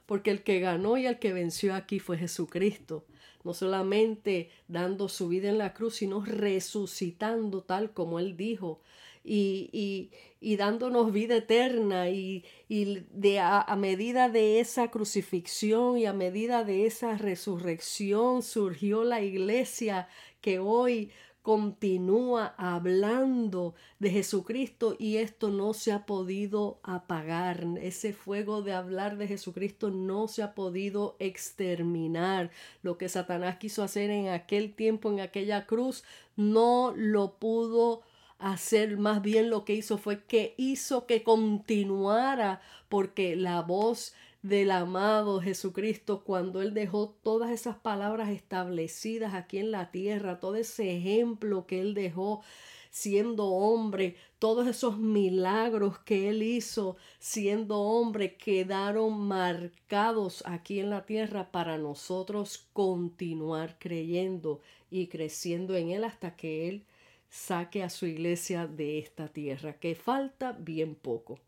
porque 0.04 0.30
el 0.30 0.42
que 0.42 0.60
ganó 0.60 0.98
y 0.98 1.06
el 1.06 1.18
que 1.18 1.32
venció 1.32 1.74
aquí 1.74 1.98
fue 1.98 2.18
Jesucristo, 2.18 3.06
no 3.42 3.54
solamente 3.54 4.50
dando 4.68 5.08
su 5.08 5.28
vida 5.28 5.48
en 5.48 5.56
la 5.56 5.72
cruz, 5.72 5.94
sino 5.96 6.22
resucitando 6.22 7.62
tal 7.62 7.94
como 7.94 8.18
él 8.18 8.36
dijo 8.36 8.82
y, 9.24 10.10
y, 10.40 10.56
dándonos 10.56 11.12
vida 11.12 11.36
eterna 11.36 12.10
y, 12.10 12.44
y 12.68 13.06
de 13.12 13.38
a, 13.38 13.64
medida 13.76 14.28
de 14.28 14.60
esa 14.60 14.90
crucifixión 14.90 15.98
y 15.98 16.06
a 16.06 16.12
medida 16.12 16.64
de 16.64 16.86
esa 16.86 17.16
resurrección 17.16 18.42
surgió 18.42 19.04
la 19.04 19.22
iglesia 19.22 20.08
que 20.40 20.58
hoy 20.58 21.10
continúa 21.42 22.54
hablando 22.56 23.74
de 23.98 24.10
Jesucristo 24.10 24.94
y 24.98 25.16
esto 25.16 25.50
no 25.50 25.74
se 25.74 25.92
ha 25.92 26.06
podido 26.06 26.78
apagar. 26.84 27.66
Ese 27.80 28.12
fuego 28.12 28.62
de 28.62 28.72
hablar 28.72 29.16
de 29.18 29.26
Jesucristo 29.26 29.90
no 29.90 30.28
se 30.28 30.42
ha 30.44 30.54
podido 30.54 31.16
exterminar. 31.18 32.50
Lo 32.82 32.96
que 32.96 33.08
Satanás 33.08 33.56
quiso 33.58 33.82
hacer 33.82 34.10
en 34.10 34.28
aquel 34.28 34.74
tiempo, 34.74 35.10
en 35.10 35.20
aquella 35.20 35.66
cruz, 35.66 36.04
no 36.36 36.92
lo 36.96 37.38
pudo 37.38 38.02
hacer, 38.42 38.98
más 38.98 39.22
bien 39.22 39.50
lo 39.50 39.64
que 39.64 39.74
hizo 39.74 39.98
fue 39.98 40.24
que 40.24 40.54
hizo 40.56 41.06
que 41.06 41.22
continuara, 41.22 42.60
porque 42.88 43.36
la 43.36 43.62
voz 43.62 44.14
del 44.42 44.72
amado 44.72 45.40
Jesucristo, 45.40 46.24
cuando 46.24 46.60
Él 46.60 46.74
dejó 46.74 47.16
todas 47.22 47.50
esas 47.52 47.76
palabras 47.76 48.30
establecidas 48.30 49.34
aquí 49.34 49.58
en 49.58 49.70
la 49.70 49.92
tierra, 49.92 50.40
todo 50.40 50.56
ese 50.56 50.96
ejemplo 50.96 51.66
que 51.66 51.80
Él 51.80 51.94
dejó 51.94 52.42
siendo 52.90 53.46
hombre, 53.46 54.16
todos 54.40 54.66
esos 54.66 54.98
milagros 54.98 56.00
que 56.00 56.28
Él 56.28 56.42
hizo 56.42 56.96
siendo 57.20 57.80
hombre 57.80 58.36
quedaron 58.36 59.18
marcados 59.20 60.42
aquí 60.46 60.80
en 60.80 60.90
la 60.90 61.06
tierra 61.06 61.52
para 61.52 61.78
nosotros 61.78 62.68
continuar 62.72 63.78
creyendo 63.78 64.60
y 64.90 65.06
creciendo 65.06 65.76
en 65.76 65.90
Él 65.90 66.04
hasta 66.04 66.36
que 66.36 66.68
Él 66.68 66.84
saque 67.32 67.82
a 67.82 67.88
su 67.88 68.04
iglesia 68.04 68.66
de 68.66 68.98
esta 68.98 69.26
tierra, 69.26 69.78
que 69.78 69.94
falta 69.94 70.52
bien 70.52 70.94
poco. 70.94 71.38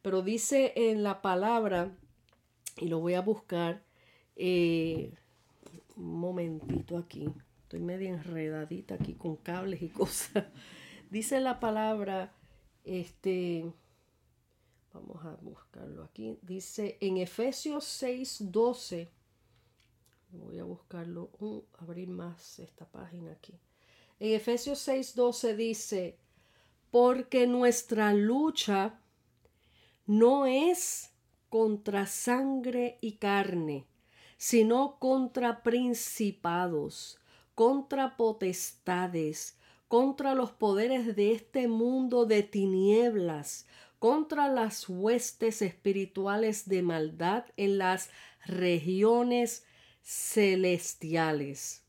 Pero 0.00 0.22
dice 0.22 0.72
en 0.74 1.02
la 1.02 1.20
palabra, 1.20 1.94
y 2.78 2.88
lo 2.88 3.00
voy 3.00 3.14
a 3.14 3.20
buscar, 3.20 3.82
eh, 4.34 5.12
un 5.94 6.18
momentito 6.18 6.96
aquí, 6.96 7.28
estoy 7.62 7.80
media 7.80 8.08
enredadita 8.08 8.94
aquí 8.94 9.12
con 9.12 9.36
cables 9.36 9.82
y 9.82 9.88
cosas. 10.00 10.46
Dice 11.10 11.38
la 11.40 11.60
palabra, 11.60 12.32
este, 12.84 13.70
vamos 14.94 15.22
a 15.22 15.36
buscarlo 15.42 16.02
aquí, 16.04 16.38
dice 16.40 16.96
en 17.02 17.18
Efesios 17.18 17.84
6, 17.84 18.50
12, 18.50 19.10
voy 20.32 20.58
a 20.58 20.64
buscarlo, 20.64 21.30
abrir 21.78 22.08
más 22.08 22.58
esta 22.58 22.86
página 22.86 23.32
aquí. 23.32 23.52
En 24.18 24.32
Efesios 24.34 24.78
6:12 24.88 25.54
dice, 25.56 26.18
porque 26.90 27.46
nuestra 27.46 28.14
lucha 28.14 28.98
no 30.06 30.46
es 30.46 31.10
contra 31.50 32.06
sangre 32.06 32.98
y 33.00 33.12
carne, 33.16 33.86
sino 34.38 34.98
contra 34.98 35.62
principados, 35.62 37.18
contra 37.54 38.16
potestades, 38.16 39.58
contra 39.88 40.34
los 40.34 40.50
poderes 40.50 41.14
de 41.14 41.32
este 41.32 41.68
mundo 41.68 42.24
de 42.26 42.42
tinieblas, 42.42 43.66
contra 43.98 44.48
las 44.48 44.88
huestes 44.88 45.62
espirituales 45.62 46.68
de 46.68 46.82
maldad 46.82 47.44
en 47.56 47.78
las 47.78 48.10
regiones 48.44 49.64
celestiales. 50.02 51.85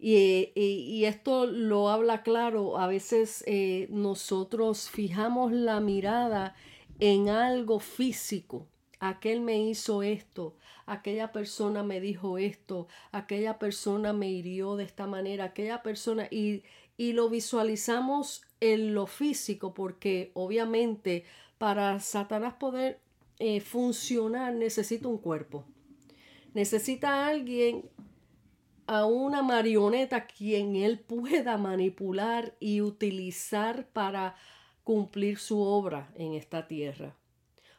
Y, 0.00 1.04
esto 1.04 1.46
lo 1.46 1.88
habla 1.88 2.22
claro, 2.22 2.78
a 2.78 2.86
veces 2.86 3.42
eh, 3.46 3.88
nosotros 3.90 4.88
fijamos 4.90 5.50
la 5.52 5.80
mirada 5.80 6.54
en 7.00 7.28
algo 7.28 7.80
físico. 7.80 8.68
Aquel 9.00 9.40
me 9.40 9.58
hizo 9.60 10.02
esto, 10.02 10.56
aquella 10.86 11.32
persona 11.32 11.82
me 11.82 12.00
dijo 12.00 12.38
esto, 12.38 12.88
aquella 13.12 13.58
persona 13.58 14.12
me 14.12 14.30
hirió 14.30 14.76
de 14.76 14.84
esta 14.84 15.06
manera, 15.06 15.44
aquella 15.44 15.82
persona, 15.82 16.28
y, 16.30 16.62
y 16.96 17.12
lo 17.12 17.28
visualizamos 17.28 18.42
en 18.60 18.94
lo 18.94 19.06
físico, 19.06 19.74
porque 19.74 20.30
obviamente 20.34 21.24
para 21.58 21.98
Satanás 22.00 22.54
poder 22.54 23.00
eh, 23.40 23.60
funcionar 23.60 24.54
necesita 24.54 25.08
un 25.08 25.18
cuerpo. 25.18 25.64
Necesita 26.54 27.26
alguien 27.26 27.88
a 28.88 29.04
una 29.04 29.42
marioneta 29.42 30.26
quien 30.26 30.74
él 30.74 30.98
pueda 30.98 31.58
manipular 31.58 32.56
y 32.58 32.80
utilizar 32.80 33.86
para 33.88 34.34
cumplir 34.82 35.38
su 35.38 35.60
obra 35.60 36.10
en 36.16 36.32
esta 36.32 36.66
tierra. 36.66 37.14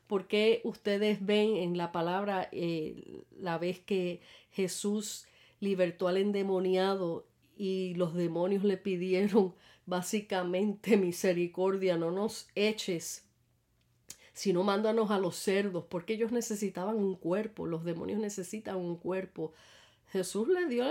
Porque 0.06 0.62
ustedes 0.64 1.26
ven 1.26 1.58
en 1.58 1.78
la 1.78 1.92
palabra 1.92 2.48
eh, 2.52 3.24
la 3.36 3.58
vez 3.58 3.80
que 3.80 4.22
Jesús 4.52 5.26
libertó 5.60 6.08
al 6.08 6.18
endemoniado 6.18 7.26
y 7.58 7.96
los 7.96 8.14
demonios 8.14 8.64
le 8.64 8.78
pidieron 8.78 9.56
básicamente 9.88 10.96
misericordia, 10.96 11.98
no 11.98 12.12
nos 12.12 12.50
eches, 12.54 13.26
sino 14.34 14.62
mándanos 14.62 15.10
a 15.10 15.18
los 15.18 15.36
cerdos, 15.38 15.86
porque 15.90 16.14
ellos 16.14 16.32
necesitaban 16.32 16.98
un 16.98 17.16
cuerpo, 17.16 17.66
los 17.66 17.84
demonios 17.84 18.20
necesitan 18.20 18.76
un 18.78 18.96
cuerpo 18.96 19.54
Jesús 20.12 20.48
le, 20.48 20.68
dio, 20.68 20.86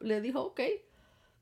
le 0.00 0.20
dijo, 0.20 0.42
ok, 0.42 0.60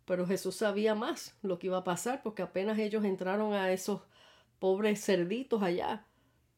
pero 0.05 0.27
Jesús 0.27 0.57
sabía 0.57 0.95
más 0.95 1.37
lo 1.43 1.59
que 1.59 1.67
iba 1.67 1.79
a 1.79 1.85
pasar 1.85 2.23
porque 2.23 2.43
apenas 2.43 2.79
ellos 2.79 3.05
entraron 3.05 3.53
a 3.53 3.73
esos 3.73 4.03
pobres 4.59 5.05
cerditos 5.05 5.62
allá, 5.62 6.07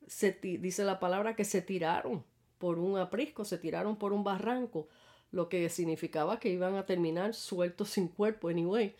se, 0.06 0.32
dice 0.32 0.84
la 0.84 1.00
palabra 1.00 1.34
que 1.34 1.44
se 1.44 1.62
tiraron 1.62 2.24
por 2.58 2.78
un 2.78 2.98
aprisco, 2.98 3.44
se 3.44 3.58
tiraron 3.58 3.96
por 3.96 4.12
un 4.12 4.24
barranco, 4.24 4.88
lo 5.30 5.48
que 5.48 5.68
significaba 5.68 6.38
que 6.38 6.50
iban 6.50 6.76
a 6.76 6.86
terminar 6.86 7.34
sueltos 7.34 7.90
sin 7.90 8.08
cuerpo, 8.08 8.48
anyway. 8.48 8.94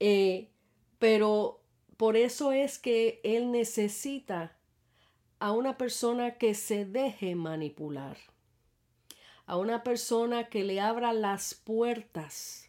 Eh, 0.00 0.50
pero 0.98 1.60
por 1.96 2.16
eso 2.16 2.52
es 2.52 2.78
que 2.78 3.20
él 3.24 3.50
necesita 3.50 4.56
a 5.40 5.52
una 5.52 5.76
persona 5.76 6.38
que 6.38 6.54
se 6.54 6.84
deje 6.84 7.34
manipular 7.34 8.16
a 9.48 9.56
una 9.56 9.82
persona 9.82 10.50
que 10.50 10.62
le 10.62 10.78
abra 10.78 11.14
las 11.14 11.54
puertas. 11.54 12.68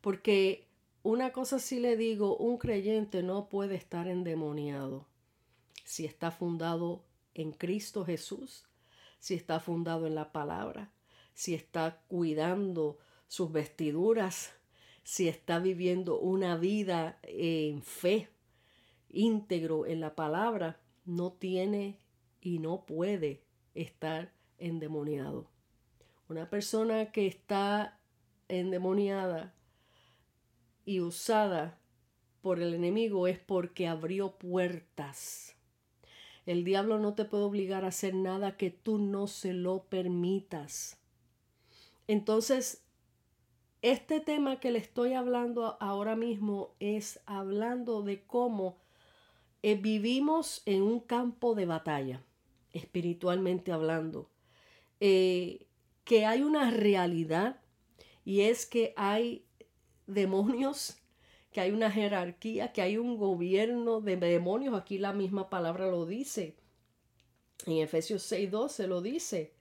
Porque 0.00 0.66
una 1.04 1.32
cosa 1.32 1.60
sí 1.60 1.78
le 1.78 1.96
digo, 1.96 2.36
un 2.36 2.58
creyente 2.58 3.22
no 3.22 3.48
puede 3.48 3.76
estar 3.76 4.08
endemoniado 4.08 5.06
si 5.84 6.04
está 6.04 6.32
fundado 6.32 7.04
en 7.34 7.52
Cristo 7.52 8.04
Jesús, 8.04 8.66
si 9.20 9.34
está 9.34 9.60
fundado 9.60 10.08
en 10.08 10.16
la 10.16 10.32
palabra, 10.32 10.92
si 11.34 11.54
está 11.54 12.02
cuidando 12.08 12.98
sus 13.28 13.52
vestiduras, 13.52 14.52
si 15.04 15.28
está 15.28 15.60
viviendo 15.60 16.18
una 16.18 16.56
vida 16.56 17.20
en 17.22 17.80
fe, 17.80 18.28
íntegro 19.08 19.86
en 19.86 20.00
la 20.00 20.16
palabra, 20.16 20.80
no 21.04 21.32
tiene 21.32 22.00
y 22.40 22.58
no 22.58 22.86
puede 22.86 23.44
estar 23.74 24.32
endemoniado. 24.58 25.51
Una 26.32 26.48
persona 26.48 27.12
que 27.12 27.26
está 27.26 28.00
endemoniada 28.48 29.52
y 30.86 31.00
usada 31.00 31.78
por 32.40 32.58
el 32.58 32.72
enemigo 32.72 33.28
es 33.28 33.38
porque 33.38 33.86
abrió 33.86 34.38
puertas. 34.38 35.56
El 36.46 36.64
diablo 36.64 36.98
no 36.98 37.12
te 37.12 37.26
puede 37.26 37.44
obligar 37.44 37.84
a 37.84 37.88
hacer 37.88 38.14
nada 38.14 38.56
que 38.56 38.70
tú 38.70 38.96
no 38.96 39.26
se 39.26 39.52
lo 39.52 39.84
permitas. 39.90 41.02
Entonces, 42.06 42.82
este 43.82 44.18
tema 44.20 44.58
que 44.58 44.70
le 44.70 44.78
estoy 44.78 45.12
hablando 45.12 45.76
ahora 45.80 46.16
mismo 46.16 46.74
es 46.80 47.20
hablando 47.26 48.00
de 48.00 48.22
cómo 48.22 48.78
eh, 49.62 49.74
vivimos 49.74 50.62
en 50.64 50.80
un 50.80 51.00
campo 51.00 51.54
de 51.54 51.66
batalla, 51.66 52.22
espiritualmente 52.72 53.70
hablando, 53.70 54.30
eh, 54.98 55.66
que 56.04 56.26
hay 56.26 56.42
una 56.42 56.70
realidad 56.70 57.60
y 58.24 58.42
es 58.42 58.66
que 58.66 58.94
hay 58.96 59.44
demonios 60.06 61.02
que 61.52 61.60
hay 61.60 61.70
una 61.70 61.90
jerarquía, 61.90 62.72
que 62.72 62.82
hay 62.82 62.96
un 62.96 63.18
gobierno 63.18 64.00
de 64.00 64.16
demonios. 64.16 64.74
Aquí 64.74 64.98
la 64.98 65.12
misma 65.12 65.50
palabra 65.50 65.86
lo 65.88 66.06
dice. 66.06 66.56
En 67.66 67.76
Efesios 67.76 68.22
6:12 68.22 68.86
lo 68.86 69.02
dice, 69.02 69.54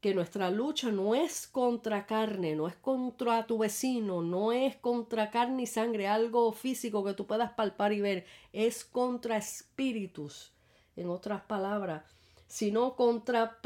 que 0.00 0.14
nuestra 0.14 0.50
lucha 0.50 0.92
no 0.92 1.14
es 1.14 1.46
contra 1.46 2.06
carne, 2.06 2.54
no 2.54 2.68
es 2.68 2.76
contra 2.76 3.46
tu 3.46 3.58
vecino, 3.58 4.20
no 4.20 4.52
es 4.52 4.76
contra 4.76 5.30
carne 5.30 5.62
y 5.62 5.66
sangre, 5.66 6.06
algo 6.06 6.52
físico 6.52 7.02
que 7.02 7.14
tú 7.14 7.26
puedas 7.26 7.52
palpar 7.52 7.94
y 7.94 8.02
ver, 8.02 8.26
es 8.52 8.84
contra 8.84 9.38
espíritus, 9.38 10.52
en 10.94 11.08
otras 11.08 11.42
palabras, 11.42 12.04
sino 12.46 12.96
contra 12.96 13.58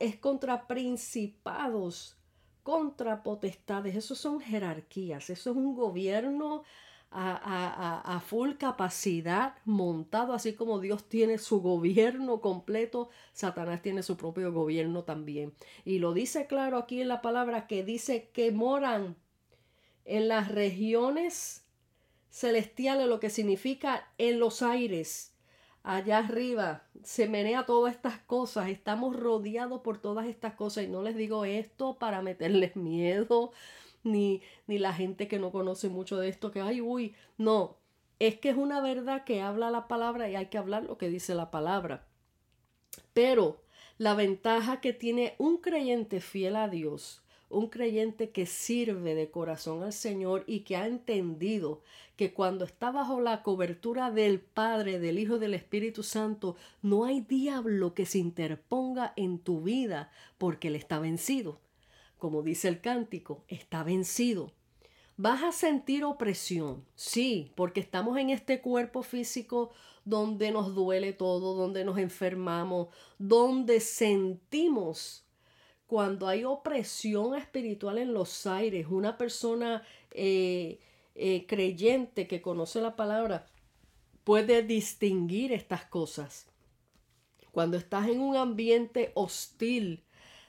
es 0.00 0.16
contra 0.16 0.66
principados, 0.66 2.16
contra 2.62 3.22
potestades, 3.22 3.96
eso 3.96 4.14
son 4.14 4.40
jerarquías, 4.40 5.30
eso 5.30 5.50
es 5.50 5.56
un 5.56 5.74
gobierno 5.74 6.64
a, 7.10 8.22
full 8.26 8.54
capacidad 8.54 9.54
montado, 9.64 10.32
así 10.32 10.54
como 10.54 10.80
Dios 10.80 11.08
tiene 11.08 11.38
su 11.38 11.60
gobierno 11.60 12.40
completo, 12.40 13.08
Satanás 13.32 13.82
tiene 13.82 14.02
su 14.02 14.16
propio 14.16 14.52
gobierno 14.52 15.04
también. 15.04 15.54
Y 15.84 15.98
lo 15.98 16.12
dice 16.12 16.46
claro 16.46 16.78
aquí 16.78 17.00
en 17.00 17.08
la 17.08 17.22
palabra 17.22 17.66
que 17.66 17.84
dice 17.84 18.30
que 18.32 18.52
moran 18.52 19.16
en 20.04 20.28
las 20.28 20.48
regiones 20.48 21.64
celestiales, 22.30 23.06
lo 23.06 23.20
que 23.20 23.30
significa 23.30 24.12
en 24.18 24.38
los 24.38 24.62
aires. 24.62 25.35
Allá 25.88 26.18
arriba 26.18 26.82
se 27.04 27.28
menea 27.28 27.64
todas 27.64 27.94
estas 27.94 28.18
cosas, 28.18 28.70
estamos 28.70 29.14
rodeados 29.14 29.82
por 29.82 29.98
todas 29.98 30.26
estas 30.26 30.54
cosas 30.54 30.82
y 30.82 30.88
no 30.88 31.00
les 31.00 31.14
digo 31.14 31.44
esto 31.44 31.96
para 31.96 32.22
meterles 32.22 32.74
miedo, 32.76 33.52
ni, 34.02 34.42
ni 34.66 34.80
la 34.80 34.92
gente 34.92 35.28
que 35.28 35.38
no 35.38 35.52
conoce 35.52 35.88
mucho 35.88 36.16
de 36.16 36.28
esto, 36.28 36.50
que, 36.50 36.60
ay, 36.60 36.80
uy, 36.80 37.14
no, 37.38 37.76
es 38.18 38.36
que 38.36 38.48
es 38.48 38.56
una 38.56 38.80
verdad 38.80 39.22
que 39.22 39.40
habla 39.42 39.70
la 39.70 39.86
palabra 39.86 40.28
y 40.28 40.34
hay 40.34 40.46
que 40.46 40.58
hablar 40.58 40.82
lo 40.82 40.98
que 40.98 41.08
dice 41.08 41.36
la 41.36 41.52
palabra. 41.52 42.04
Pero 43.14 43.62
la 43.96 44.14
ventaja 44.14 44.80
que 44.80 44.92
tiene 44.92 45.36
un 45.38 45.58
creyente 45.58 46.20
fiel 46.20 46.56
a 46.56 46.66
Dios, 46.66 47.22
un 47.48 47.68
creyente 47.68 48.30
que 48.30 48.46
sirve 48.46 49.14
de 49.14 49.30
corazón 49.30 49.82
al 49.82 49.92
Señor 49.92 50.44
y 50.46 50.60
que 50.60 50.76
ha 50.76 50.86
entendido 50.86 51.82
que 52.16 52.32
cuando 52.32 52.64
está 52.64 52.90
bajo 52.90 53.20
la 53.20 53.42
cobertura 53.42 54.10
del 54.10 54.40
Padre, 54.40 54.98
del 54.98 55.18
Hijo 55.18 55.38
del 55.38 55.54
Espíritu 55.54 56.02
Santo, 56.02 56.56
no 56.82 57.04
hay 57.04 57.20
diablo 57.20 57.94
que 57.94 58.06
se 58.06 58.18
interponga 58.18 59.12
en 59.16 59.38
tu 59.38 59.62
vida 59.62 60.10
porque 60.38 60.68
Él 60.68 60.76
está 60.76 60.98
vencido 60.98 61.60
como 62.18 62.42
dice 62.42 62.68
el 62.68 62.80
cántico, 62.80 63.44
está 63.48 63.82
vencido. 63.82 64.52
Vas 65.16 65.42
a 65.42 65.52
sentir 65.52 66.04
opresión, 66.04 66.84
sí, 66.94 67.52
porque 67.54 67.80
estamos 67.80 68.18
en 68.18 68.30
este 68.30 68.60
cuerpo 68.60 69.02
físico 69.02 69.70
donde 70.04 70.50
nos 70.50 70.74
duele 70.74 71.12
todo, 71.12 71.54
donde 71.54 71.84
nos 71.84 71.98
enfermamos, 71.98 72.88
donde 73.18 73.80
sentimos 73.80 75.25
cuando 75.86 76.26
hay 76.26 76.44
opresión 76.44 77.34
espiritual 77.34 77.98
en 77.98 78.12
los 78.12 78.46
aires, 78.46 78.86
una 78.90 79.16
persona 79.16 79.82
eh, 80.10 80.80
eh, 81.14 81.46
creyente 81.46 82.26
que 82.26 82.42
conoce 82.42 82.80
la 82.80 82.96
palabra 82.96 83.46
puede 84.24 84.62
distinguir 84.62 85.52
estas 85.52 85.84
cosas. 85.84 86.48
Cuando 87.52 87.76
estás 87.76 88.08
en 88.08 88.20
un 88.20 88.36
ambiente 88.36 89.12
hostil 89.14 90.04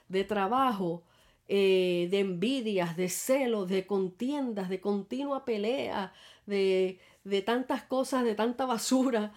de 0.08 0.24
trabajo, 0.24 1.04
eh, 1.46 2.08
de 2.10 2.18
envidias, 2.18 2.96
de 2.96 3.08
celos, 3.08 3.68
de 3.68 3.86
contiendas, 3.86 4.68
de 4.68 4.80
continua 4.80 5.44
pelea, 5.44 6.12
de, 6.44 6.98
de 7.24 7.42
tantas 7.42 7.84
cosas, 7.84 8.24
de 8.24 8.34
tanta 8.34 8.66
basura. 8.66 9.32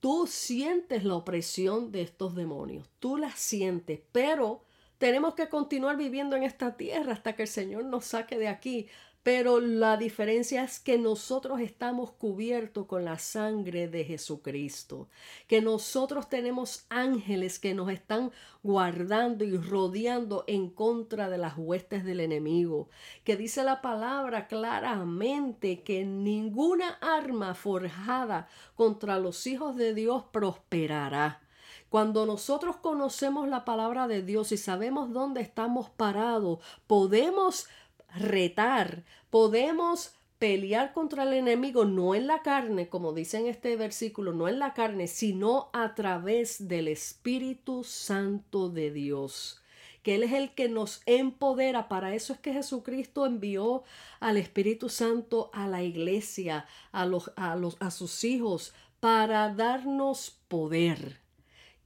Tú 0.00 0.26
sientes 0.26 1.04
la 1.04 1.14
opresión 1.14 1.92
de 1.92 2.02
estos 2.02 2.34
demonios, 2.34 2.88
tú 2.98 3.16
la 3.16 3.30
sientes, 3.30 4.00
pero 4.10 4.65
tenemos 4.98 5.34
que 5.34 5.48
continuar 5.48 5.96
viviendo 5.96 6.36
en 6.36 6.42
esta 6.42 6.76
tierra 6.76 7.12
hasta 7.12 7.34
que 7.34 7.42
el 7.42 7.48
Señor 7.48 7.84
nos 7.84 8.04
saque 8.04 8.38
de 8.38 8.48
aquí 8.48 8.88
pero 9.26 9.58
la 9.58 9.96
diferencia 9.96 10.62
es 10.62 10.78
que 10.78 10.98
nosotros 10.98 11.58
estamos 11.58 12.12
cubiertos 12.12 12.86
con 12.86 13.04
la 13.04 13.18
sangre 13.18 13.88
de 13.88 14.04
Jesucristo, 14.04 15.08
que 15.48 15.60
nosotros 15.60 16.28
tenemos 16.28 16.86
ángeles 16.90 17.58
que 17.58 17.74
nos 17.74 17.90
están 17.90 18.30
guardando 18.62 19.42
y 19.42 19.56
rodeando 19.56 20.44
en 20.46 20.70
contra 20.70 21.28
de 21.28 21.38
las 21.38 21.54
huestes 21.58 22.04
del 22.04 22.20
enemigo, 22.20 22.88
que 23.24 23.36
dice 23.36 23.64
la 23.64 23.82
palabra 23.82 24.46
claramente 24.46 25.82
que 25.82 26.04
ninguna 26.04 26.90
arma 27.00 27.56
forjada 27.56 28.46
contra 28.76 29.18
los 29.18 29.48
hijos 29.48 29.74
de 29.74 29.92
Dios 29.92 30.22
prosperará. 30.30 31.45
Cuando 31.88 32.26
nosotros 32.26 32.76
conocemos 32.76 33.48
la 33.48 33.64
palabra 33.64 34.08
de 34.08 34.22
Dios 34.22 34.52
y 34.52 34.56
sabemos 34.56 35.12
dónde 35.12 35.40
estamos 35.40 35.90
parados, 35.90 36.58
podemos 36.86 37.66
retar, 38.14 39.04
podemos 39.30 40.14
pelear 40.38 40.92
contra 40.92 41.22
el 41.22 41.32
enemigo 41.32 41.84
no 41.84 42.14
en 42.14 42.26
la 42.26 42.42
carne, 42.42 42.88
como 42.88 43.12
dice 43.12 43.38
en 43.38 43.46
este 43.46 43.76
versículo, 43.76 44.32
no 44.32 44.48
en 44.48 44.58
la 44.58 44.74
carne, 44.74 45.06
sino 45.06 45.70
a 45.72 45.94
través 45.94 46.68
del 46.68 46.88
Espíritu 46.88 47.84
Santo 47.84 48.68
de 48.68 48.90
Dios 48.90 49.62
que 50.06 50.14
Él 50.14 50.22
es 50.22 50.32
el 50.34 50.54
que 50.54 50.68
nos 50.68 51.02
empodera. 51.04 51.88
Para 51.88 52.14
eso 52.14 52.32
es 52.32 52.38
que 52.38 52.52
Jesucristo 52.52 53.26
envió 53.26 53.82
al 54.20 54.36
Espíritu 54.36 54.88
Santo 54.88 55.50
a 55.52 55.66
la 55.66 55.82
iglesia, 55.82 56.64
a, 56.92 57.06
los, 57.06 57.32
a, 57.34 57.56
los, 57.56 57.76
a 57.80 57.90
sus 57.90 58.22
hijos, 58.22 58.72
para 59.00 59.52
darnos 59.52 60.38
poder. 60.46 61.25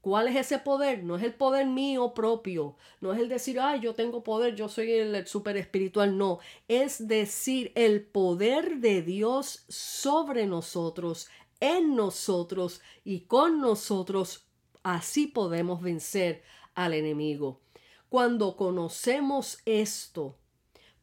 ¿Cuál 0.01 0.29
es 0.29 0.37
ese 0.37 0.59
poder? 0.59 1.05
No 1.05 1.17
es 1.17 1.23
el 1.23 1.35
poder 1.35 1.67
mío 1.67 2.15
propio, 2.15 2.77
no 3.03 3.13
es 3.13 3.21
el 3.21 3.29
decir, 3.29 3.61
ay, 3.61 3.81
yo 3.81 3.95
tengo 3.95 4.23
poder, 4.25 4.55
yo 4.55 4.69
soy 4.69 4.93
el, 4.93 5.27
super 5.27 5.59
espiritual, 5.59 6.17
no, 6.17 6.39
es 6.69 7.07
decir, 7.07 7.71
el 7.75 8.03
poder 8.03 8.79
de 8.79 9.03
Dios 9.03 9.65
sobre 9.69 10.47
nosotros, 10.47 11.29
en 11.61 11.97
nosotros 11.97 12.81
y 13.05 13.21
con 13.21 13.61
nosotros, 13.61 14.47
así 14.83 15.27
podemos 15.27 15.83
vencer 15.83 16.43
al 16.75 16.95
enemigo. 16.95 17.61
Cuando 18.09 18.57
conocemos 18.57 19.61
esto, 19.67 20.39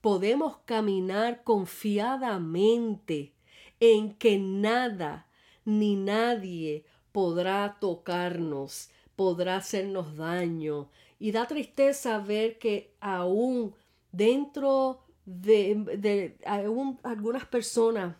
podemos 0.02 0.58
caminar 0.66 1.44
confiadamente 1.44 3.36
en 3.80 4.16
que 4.16 4.40
nada 4.40 5.28
ni 5.66 5.96
nadie 5.96 6.86
podrá 7.17 7.80
tocarnos, 7.80 8.91
podrá 9.15 9.56
hacernos 9.56 10.17
daño. 10.17 10.91
Y 11.17 11.32
da 11.32 11.47
tristeza 11.47 12.19
ver 12.19 12.60
que 12.60 12.93
aún 12.99 13.73
dentro 14.12 15.03
de, 15.25 16.38
algunas 16.45 17.45
personas, 17.47 18.17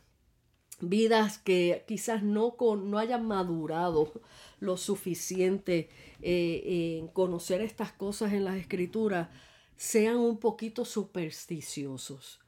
vidas 0.82 1.38
que 1.38 1.86
quizás 1.88 2.24
no, 2.24 2.56
no 2.60 2.98
hayan 2.98 3.28
madurado 3.28 4.12
lo 4.60 4.78
suficiente 4.78 5.90
eh, 6.24 6.98
en 6.98 7.08
conocer 7.10 7.62
estas 7.62 7.92
cosas 7.92 8.34
en 8.34 8.46
las 8.46 8.56
escrituras, 8.56 9.30
sean 9.76 10.18
un 10.18 10.40
poquito 10.40 10.86
supersticiosos 10.86 12.40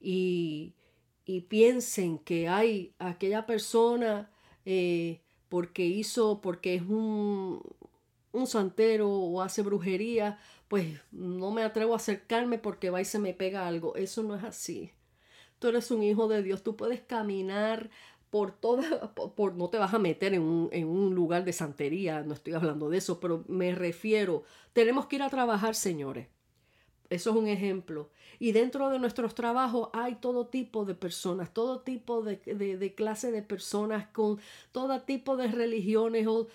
y, 0.00 0.74
piensen 1.50 2.18
que 2.18 2.48
hay 2.48 2.94
aquella 2.98 3.44
persona 3.44 4.30
eh, 4.64 5.20
porque 5.48 5.84
hizo, 5.86 6.40
porque 6.40 6.74
es 6.74 6.82
un, 6.82 7.62
un 8.32 8.46
santero 8.46 9.10
o 9.10 9.42
hace 9.42 9.62
brujería, 9.62 10.38
pues 10.68 11.00
no 11.12 11.50
me 11.50 11.62
atrevo 11.62 11.94
a 11.94 11.96
acercarme 11.96 12.58
porque 12.58 12.90
va 12.90 13.00
y 13.00 13.04
se 13.04 13.18
me 13.18 13.34
pega 13.34 13.66
algo. 13.66 13.96
Eso 13.96 14.22
no 14.22 14.34
es 14.34 14.44
así. 14.44 14.92
Tú 15.58 15.68
eres 15.68 15.90
un 15.90 16.02
hijo 16.02 16.28
de 16.28 16.42
Dios, 16.42 16.62
tú 16.62 16.76
puedes 16.76 17.00
caminar 17.00 17.90
por 18.30 18.52
toda, 18.52 19.14
por, 19.14 19.54
no 19.54 19.70
te 19.70 19.78
vas 19.78 19.94
a 19.94 19.98
meter 19.98 20.34
en 20.34 20.42
un, 20.42 20.68
en 20.72 20.86
un 20.86 21.14
lugar 21.14 21.44
de 21.44 21.52
santería, 21.52 22.22
no 22.22 22.34
estoy 22.34 22.54
hablando 22.54 22.90
de 22.90 22.98
eso, 22.98 23.20
pero 23.20 23.44
me 23.48 23.74
refiero, 23.74 24.44
tenemos 24.72 25.06
que 25.06 25.16
ir 25.16 25.22
a 25.22 25.30
trabajar, 25.30 25.74
señores. 25.74 26.28
Eso 27.10 27.30
es 27.30 27.36
un 27.36 27.48
ejemplo. 27.48 28.10
Y 28.38 28.52
dentro 28.52 28.90
de 28.90 28.98
nuestros 28.98 29.34
trabajos 29.34 29.88
hay 29.94 30.16
todo 30.16 30.46
tipo 30.46 30.84
de 30.84 30.94
personas, 30.94 31.52
todo 31.54 31.80
tipo 31.80 32.22
de, 32.22 32.36
de, 32.36 32.94
clase 32.94 33.32
de 33.32 33.42
personas 33.42 34.08
con 34.08 34.38
todo 34.72 35.00
tipo 35.02 35.36
de 35.38 35.48
religiones 35.48 36.26
o, 36.28 36.46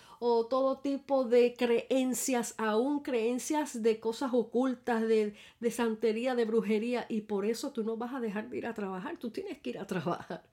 todo 0.45 0.77
tipo 0.77 1.25
de 1.25 1.55
creencias, 1.57 2.53
aún 2.57 3.01
creencias 3.01 3.81
de 3.81 3.99
cosas 3.99 4.31
ocultas, 4.33 5.01
de, 5.01 5.33
de 5.59 5.71
santería, 5.71 6.35
de 6.35 6.45
brujería. 6.45 7.07
Y 7.09 7.21
por 7.21 7.45
eso 7.45 7.71
tú 7.71 7.83
no 7.83 7.97
vas 7.97 8.13
a 8.13 8.19
dejar 8.19 8.49
de 8.49 8.57
ir 8.59 8.67
a 8.67 8.75
trabajar, 8.75 9.17
tú 9.17 9.31
tienes 9.31 9.59
que 9.59 9.71
ir 9.71 9.79
a 9.79 9.87
trabajar. 9.87 10.43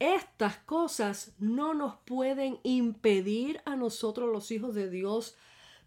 Estas 0.00 0.56
cosas 0.58 1.32
no 1.38 1.74
nos 1.74 1.94
pueden 2.06 2.58
impedir 2.64 3.60
a 3.64 3.76
nosotros 3.76 4.30
los 4.32 4.50
hijos 4.50 4.74
de 4.74 4.90
Dios 4.90 5.36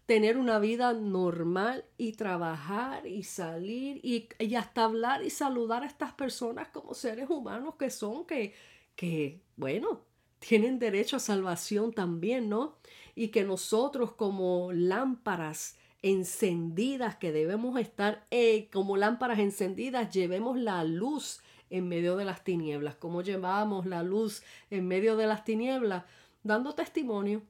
tener 0.06 0.36
una 0.36 0.58
vida 0.58 0.92
normal 0.92 1.84
y 1.96 2.12
trabajar 2.12 3.06
y 3.06 3.22
salir 3.22 4.00
y, 4.02 4.28
hasta 4.54 4.84
hablar 4.84 5.22
y 5.22 5.30
saludar 5.30 5.82
a 5.82 5.86
estas 5.86 6.12
personas 6.12 6.68
como 6.68 6.94
seres 6.94 7.30
humanos 7.30 7.76
que 7.78 7.90
son, 7.90 8.26
que, 8.26 8.54
que, 8.96 9.40
bueno, 9.56 10.02
tienen 10.38 10.78
derecho 10.78 11.16
a 11.16 11.20
salvación 11.20 11.92
también, 11.92 12.50
¿no? 12.50 12.76
Y 13.14 13.28
que 13.28 13.44
nosotros 13.44 14.12
como 14.12 14.72
lámparas 14.72 15.76
encendidas, 16.02 17.16
que 17.16 17.32
debemos 17.32 17.80
estar 17.80 18.26
eh, 18.30 18.68
como 18.70 18.98
lámparas 18.98 19.38
encendidas, 19.38 20.12
llevemos 20.12 20.58
la 20.58 20.84
luz 20.84 21.40
en 21.70 21.88
medio 21.88 22.16
de 22.16 22.26
las 22.26 22.44
tinieblas, 22.44 22.94
como 22.96 23.22
llevamos 23.22 23.86
la 23.86 24.02
luz 24.02 24.42
en 24.70 24.86
medio 24.86 25.16
de 25.16 25.26
las 25.26 25.44
tinieblas, 25.44 26.04
dando 26.42 26.74
testimonio 26.74 27.42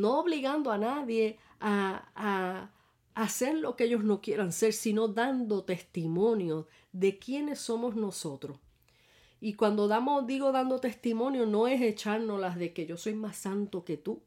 no 0.00 0.18
obligando 0.20 0.70
a 0.70 0.78
nadie 0.78 1.38
a, 1.60 2.10
a, 2.14 2.70
hacer 3.14 3.56
lo 3.56 3.74
que 3.76 3.84
ellos 3.84 4.04
no 4.04 4.20
quieran 4.20 4.52
ser, 4.52 4.72
sino 4.72 5.08
dando 5.08 5.64
testimonio 5.64 6.68
de 6.92 7.18
quiénes 7.18 7.58
somos 7.58 7.96
nosotros. 7.96 8.58
Y 9.40 9.54
cuando 9.54 9.88
damos, 9.88 10.26
digo 10.26 10.52
dando 10.52 10.78
testimonio, 10.80 11.46
no 11.46 11.68
es 11.68 11.80
echarnos 11.80 12.40
las 12.40 12.56
de 12.56 12.72
que 12.72 12.86
yo 12.86 12.96
soy 12.96 13.14
más 13.14 13.36
santo 13.36 13.84
que 13.84 13.96
tú, 13.96 14.22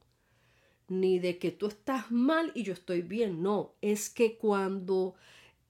ni 0.88 1.20
de 1.20 1.38
que 1.38 1.52
tú 1.52 1.68
estás 1.68 2.12
mal 2.12 2.52
y 2.54 2.64
yo 2.64 2.74
estoy 2.74 3.02
bien. 3.02 3.42
No, 3.42 3.76
es 3.82 4.10
que 4.10 4.38
cuando 4.38 5.16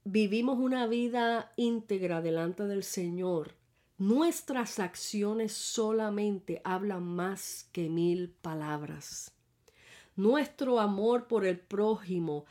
vivimos 0.03 0.57
una 0.57 0.87
vida 0.87 1.53
íntegra 1.57 2.21
delante 2.21 2.65
del 2.65 2.83
Señor, 2.83 3.53
nuestras 3.97 4.79
acciones 4.79 5.53
solamente 5.53 6.59
hablan 6.63 7.03
más 7.03 7.69
que 7.71 7.87
mil 7.87 8.29
palabras. 8.29 9.31
Nuestro 10.15 10.79
amor 10.79 11.27
por 11.27 11.45
el 11.45 11.59
prójimo 11.59 12.45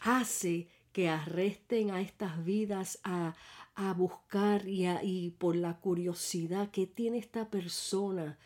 hace 0.00 0.68
que 0.92 1.08
arresten 1.08 1.90
a 1.90 2.00
estas 2.00 2.44
vidas 2.44 3.00
a, 3.04 3.34
a 3.74 3.92
buscar 3.94 4.68
y, 4.68 4.86
y, 5.02 5.30
por 5.30 5.56
la 5.56 5.78
curiosidad 5.78 6.70
que 6.70 6.86
tiene 6.86 7.18
esta 7.18 7.50
persona 7.50 8.38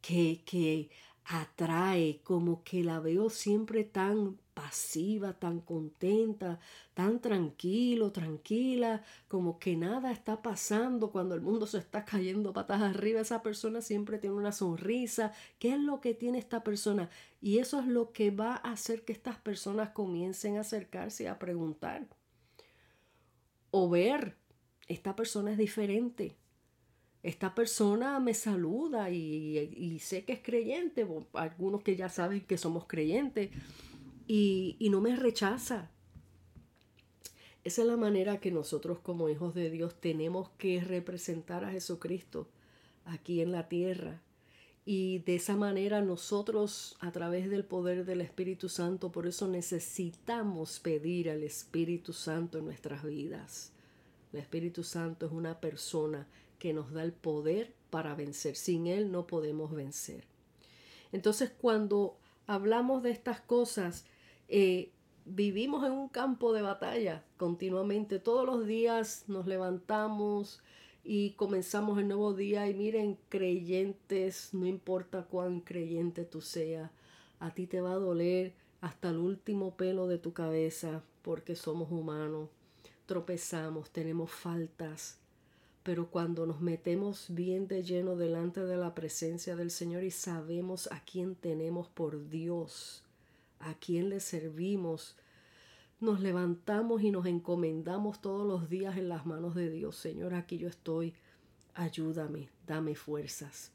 que, 0.00 0.42
que 0.44 0.90
atrae, 1.24 2.20
como 2.24 2.62
que 2.64 2.82
la 2.82 3.00
veo 3.00 3.30
siempre 3.30 3.84
tan 3.84 4.38
pasiva, 4.54 5.32
tan 5.38 5.60
contenta, 5.60 6.60
tan 6.94 7.20
tranquilo, 7.20 8.12
tranquila, 8.12 9.02
como 9.28 9.58
que 9.58 9.76
nada 9.76 10.12
está 10.12 10.42
pasando 10.42 11.10
cuando 11.10 11.34
el 11.34 11.40
mundo 11.40 11.66
se 11.66 11.78
está 11.78 12.04
cayendo 12.04 12.52
patas 12.52 12.82
arriba. 12.82 13.20
Esa 13.20 13.42
persona 13.42 13.80
siempre 13.80 14.18
tiene 14.18 14.36
una 14.36 14.52
sonrisa. 14.52 15.32
¿Qué 15.58 15.72
es 15.74 15.80
lo 15.80 16.00
que 16.00 16.14
tiene 16.14 16.38
esta 16.38 16.62
persona? 16.62 17.08
Y 17.40 17.58
eso 17.58 17.80
es 17.80 17.86
lo 17.86 18.12
que 18.12 18.30
va 18.30 18.54
a 18.56 18.72
hacer 18.72 19.04
que 19.04 19.12
estas 19.12 19.38
personas 19.38 19.90
comiencen 19.90 20.56
a 20.56 20.60
acercarse 20.60 21.28
a 21.28 21.38
preguntar. 21.38 22.06
O 23.70 23.88
ver, 23.88 24.36
esta 24.88 25.16
persona 25.16 25.52
es 25.52 25.58
diferente. 25.58 26.36
Esta 27.22 27.54
persona 27.54 28.18
me 28.18 28.34
saluda 28.34 29.10
y, 29.10 29.58
y 29.58 29.98
sé 30.00 30.24
que 30.24 30.32
es 30.32 30.40
creyente, 30.42 31.06
algunos 31.34 31.82
que 31.82 31.94
ya 31.94 32.08
saben 32.08 32.40
que 32.40 32.58
somos 32.58 32.86
creyentes 32.86 33.50
y, 34.26 34.88
no 34.90 35.00
me 35.00 35.16
rechaza. 35.16 35.90
Esa 37.64 37.82
es 37.82 37.88
la 37.88 37.96
manera 37.96 38.40
que 38.40 38.50
nosotros 38.50 38.98
como 38.98 39.28
hijos 39.28 39.54
de 39.54 39.70
Dios 39.70 39.94
tenemos 40.00 40.50
que 40.58 40.80
representar 40.80 41.64
a 41.64 41.70
Jesucristo 41.70 42.48
aquí 43.04 43.40
en 43.40 43.52
la 43.52 43.68
tierra. 43.68 44.20
Y 44.84 45.20
de 45.20 45.36
esa 45.36 45.54
manera 45.54 46.00
nosotros, 46.00 46.96
a 46.98 47.12
través 47.12 47.48
del 47.50 47.64
poder 47.64 48.04
del 48.04 48.20
Espíritu 48.20 48.68
Santo, 48.68 49.12
por 49.12 49.26
eso 49.28 49.46
necesitamos 49.46 50.80
pedir 50.80 51.30
al 51.30 51.44
Espíritu 51.44 52.12
Santo 52.12 52.58
en 52.58 52.64
nuestras 52.64 53.04
vidas. 53.04 53.72
El 54.32 54.40
Espíritu 54.40 54.82
Santo 54.82 55.26
es 55.26 55.32
una 55.32 55.60
persona 55.60 56.26
que 56.62 56.72
nos 56.72 56.92
da 56.92 57.02
el 57.02 57.12
poder 57.12 57.74
para 57.90 58.14
vencer. 58.14 58.54
Sin 58.54 58.86
Él 58.86 59.10
no 59.10 59.26
podemos 59.26 59.72
vencer. 59.72 60.22
Entonces 61.10 61.50
cuando 61.50 62.16
hablamos 62.46 63.02
de 63.02 63.10
estas 63.10 63.40
cosas, 63.40 64.06
eh, 64.46 64.92
vivimos 65.24 65.84
en 65.84 65.90
un 65.90 66.08
campo 66.08 66.52
de 66.52 66.62
batalla 66.62 67.24
continuamente. 67.36 68.20
Todos 68.20 68.46
los 68.46 68.64
días 68.64 69.24
nos 69.26 69.48
levantamos 69.48 70.62
y 71.02 71.32
comenzamos 71.32 71.98
el 71.98 72.06
nuevo 72.06 72.32
día 72.32 72.68
y 72.68 72.74
miren, 72.74 73.18
creyentes, 73.28 74.54
no 74.54 74.64
importa 74.64 75.24
cuán 75.24 75.62
creyente 75.62 76.24
tú 76.24 76.40
seas, 76.40 76.92
a 77.40 77.52
ti 77.52 77.66
te 77.66 77.80
va 77.80 77.90
a 77.90 77.96
doler 77.96 78.54
hasta 78.80 79.10
el 79.10 79.16
último 79.16 79.76
pelo 79.76 80.06
de 80.06 80.18
tu 80.18 80.32
cabeza 80.32 81.02
porque 81.22 81.56
somos 81.56 81.90
humanos, 81.90 82.50
tropezamos, 83.06 83.90
tenemos 83.90 84.30
faltas. 84.30 85.21
Pero 85.82 86.10
cuando 86.10 86.46
nos 86.46 86.60
metemos 86.60 87.26
bien 87.30 87.66
de 87.66 87.82
lleno 87.82 88.16
delante 88.16 88.64
de 88.64 88.76
la 88.76 88.94
presencia 88.94 89.56
del 89.56 89.70
Señor 89.70 90.04
y 90.04 90.10
sabemos 90.10 90.90
a 90.92 91.00
quién 91.00 91.34
tenemos 91.34 91.88
por 91.88 92.28
Dios, 92.28 93.02
a 93.58 93.74
quién 93.74 94.08
le 94.08 94.20
servimos, 94.20 95.16
nos 95.98 96.20
levantamos 96.20 97.02
y 97.02 97.10
nos 97.10 97.26
encomendamos 97.26 98.20
todos 98.20 98.46
los 98.46 98.68
días 98.68 98.96
en 98.96 99.08
las 99.08 99.24
manos 99.26 99.54
de 99.54 99.70
Dios. 99.70 99.96
Señor, 99.96 100.34
aquí 100.34 100.58
yo 100.58 100.68
estoy, 100.68 101.14
ayúdame, 101.74 102.48
dame 102.66 102.94
fuerzas. 102.94 103.72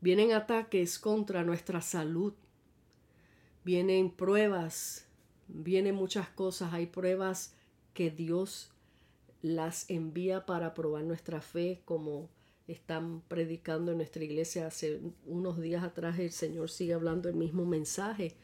Vienen 0.00 0.32
ataques 0.32 0.98
contra 0.98 1.44
nuestra 1.44 1.80
salud, 1.80 2.32
vienen 3.64 4.10
pruebas, 4.10 5.06
vienen 5.46 5.94
muchas 5.94 6.28
cosas, 6.28 6.72
hay 6.72 6.86
pruebas 6.86 7.54
que 7.94 8.10
Dios 8.10 8.72
las 9.42 9.90
envía 9.90 10.46
para 10.46 10.72
probar 10.72 11.04
nuestra 11.04 11.40
fe, 11.40 11.82
como 11.84 12.30
están 12.68 13.22
predicando 13.28 13.90
en 13.90 13.98
nuestra 13.98 14.24
iglesia 14.24 14.68
hace 14.68 15.00
unos 15.26 15.60
días 15.60 15.82
atrás, 15.82 16.18
el 16.18 16.30
Señor 16.30 16.70
sigue 16.70 16.94
hablando 16.94 17.28
el 17.28 17.34
mismo 17.34 17.66
mensaje. 17.66 18.34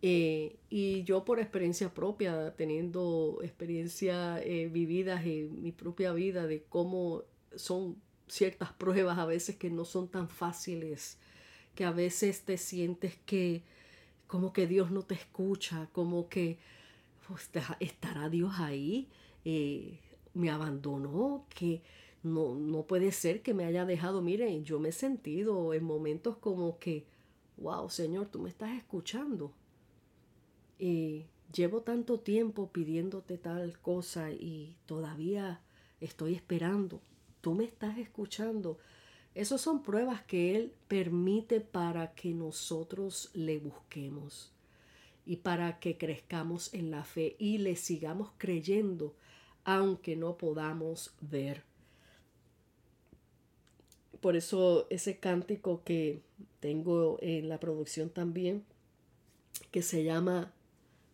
Eh, 0.00 0.56
y 0.70 1.02
yo 1.04 1.24
por 1.24 1.40
experiencia 1.40 1.92
propia, 1.92 2.54
teniendo 2.56 3.40
experiencias 3.42 4.40
eh, 4.44 4.68
vividas 4.70 5.24
en 5.24 5.60
mi 5.62 5.72
propia 5.72 6.12
vida 6.12 6.46
de 6.46 6.62
cómo 6.68 7.24
son 7.56 7.96
ciertas 8.28 8.72
pruebas 8.72 9.18
a 9.18 9.26
veces 9.26 9.56
que 9.56 9.70
no 9.70 9.84
son 9.84 10.08
tan 10.08 10.28
fáciles, 10.28 11.18
que 11.74 11.84
a 11.84 11.90
veces 11.90 12.42
te 12.42 12.58
sientes 12.58 13.16
que 13.26 13.62
como 14.26 14.52
que 14.52 14.66
Dios 14.66 14.90
no 14.90 15.02
te 15.02 15.14
escucha, 15.14 15.88
como 15.92 16.28
que 16.28 16.58
pues, 17.26 17.50
estará 17.80 18.28
Dios 18.28 18.52
ahí, 18.58 19.08
eh, 19.44 19.98
me 20.34 20.50
abandonó, 20.50 21.46
que 21.48 21.82
no, 22.22 22.54
no 22.54 22.82
puede 22.82 23.12
ser 23.12 23.42
que 23.42 23.54
me 23.54 23.64
haya 23.64 23.84
dejado, 23.84 24.22
miren, 24.22 24.64
yo 24.64 24.78
me 24.80 24.90
he 24.90 24.92
sentido 24.92 25.74
en 25.74 25.84
momentos 25.84 26.36
como 26.36 26.78
que, 26.78 27.06
wow, 27.56 27.88
Señor, 27.88 28.28
tú 28.28 28.40
me 28.40 28.48
estás 28.48 28.76
escuchando. 28.76 29.52
Y 30.78 31.26
llevo 31.52 31.82
tanto 31.82 32.20
tiempo 32.20 32.70
pidiéndote 32.70 33.38
tal 33.38 33.78
cosa 33.80 34.30
y 34.30 34.76
todavía 34.86 35.60
estoy 36.00 36.34
esperando. 36.34 37.00
Tú 37.40 37.54
me 37.54 37.64
estás 37.64 37.98
escuchando. 37.98 38.78
Esas 39.34 39.60
son 39.60 39.82
pruebas 39.82 40.22
que 40.22 40.56
Él 40.56 40.72
permite 40.88 41.60
para 41.60 42.14
que 42.14 42.34
nosotros 42.34 43.30
le 43.34 43.58
busquemos 43.58 44.52
y 45.24 45.36
para 45.36 45.78
que 45.78 45.96
crezcamos 45.98 46.72
en 46.74 46.90
la 46.90 47.04
fe 47.04 47.36
y 47.38 47.58
le 47.58 47.76
sigamos 47.76 48.30
creyendo 48.38 49.14
aunque 49.68 50.16
no 50.16 50.38
podamos 50.38 51.12
ver. 51.20 51.62
Por 54.22 54.34
eso 54.34 54.86
ese 54.88 55.18
cántico 55.18 55.82
que 55.84 56.22
tengo 56.60 57.18
en 57.20 57.50
la 57.50 57.60
producción 57.60 58.08
también, 58.08 58.64
que 59.70 59.82
se 59.82 60.04
llama 60.04 60.54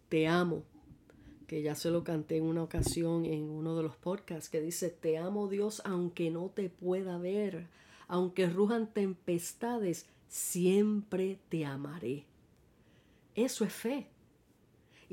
Te 0.09 0.29
amo, 0.29 0.63
que 1.49 1.63
ya 1.63 1.75
se 1.75 1.91
lo 1.91 2.05
canté 2.05 2.37
en 2.37 2.45
una 2.45 2.63
ocasión 2.63 3.25
en 3.25 3.51
uno 3.51 3.77
de 3.77 3.83
los 3.83 3.97
podcasts, 3.97 4.49
que 4.49 4.61
dice, 4.61 4.89
Te 4.89 5.19
amo 5.19 5.49
Dios 5.49 5.83
aunque 5.85 6.31
no 6.31 6.49
te 6.49 6.71
pueda 6.71 7.19
ver, 7.19 7.67
aunque 8.07 8.47
rujan 8.47 8.87
tempestades, 8.87 10.07
siempre 10.29 11.41
te 11.49 11.65
amaré. 11.65 12.25
Eso 13.35 13.65
es 13.65 13.73
fe. 13.73 14.07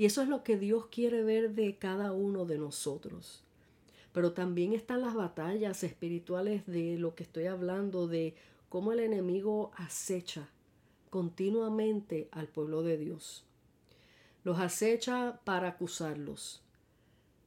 Y 0.02 0.06
eso 0.06 0.24
es 0.24 0.30
lo 0.30 0.44
que 0.44 0.58
Dios 0.58 0.88
quiere 0.88 1.22
ver 1.22 1.52
de 1.52 1.78
cada 1.78 2.12
uno 2.12 2.46
de 2.46 2.58
nosotros. 2.58 3.44
Pero 4.12 4.34
también 4.34 4.74
están 4.74 5.02
las 5.02 5.14
batallas 5.14 5.84
espirituales 5.84 6.66
de 6.66 6.98
lo 6.98 7.14
que 7.14 7.22
estoy 7.22 7.46
hablando, 7.46 8.08
de 8.08 8.34
cómo 8.68 8.94
el 8.94 9.00
enemigo 9.00 9.70
acecha 9.76 10.50
continuamente 11.12 12.30
al 12.32 12.48
pueblo 12.48 12.82
de 12.82 12.98
Dios. 12.98 13.46
Los 14.44 14.58
acecha 14.58 15.40
para 15.44 15.68
acusarlos. 15.68 16.64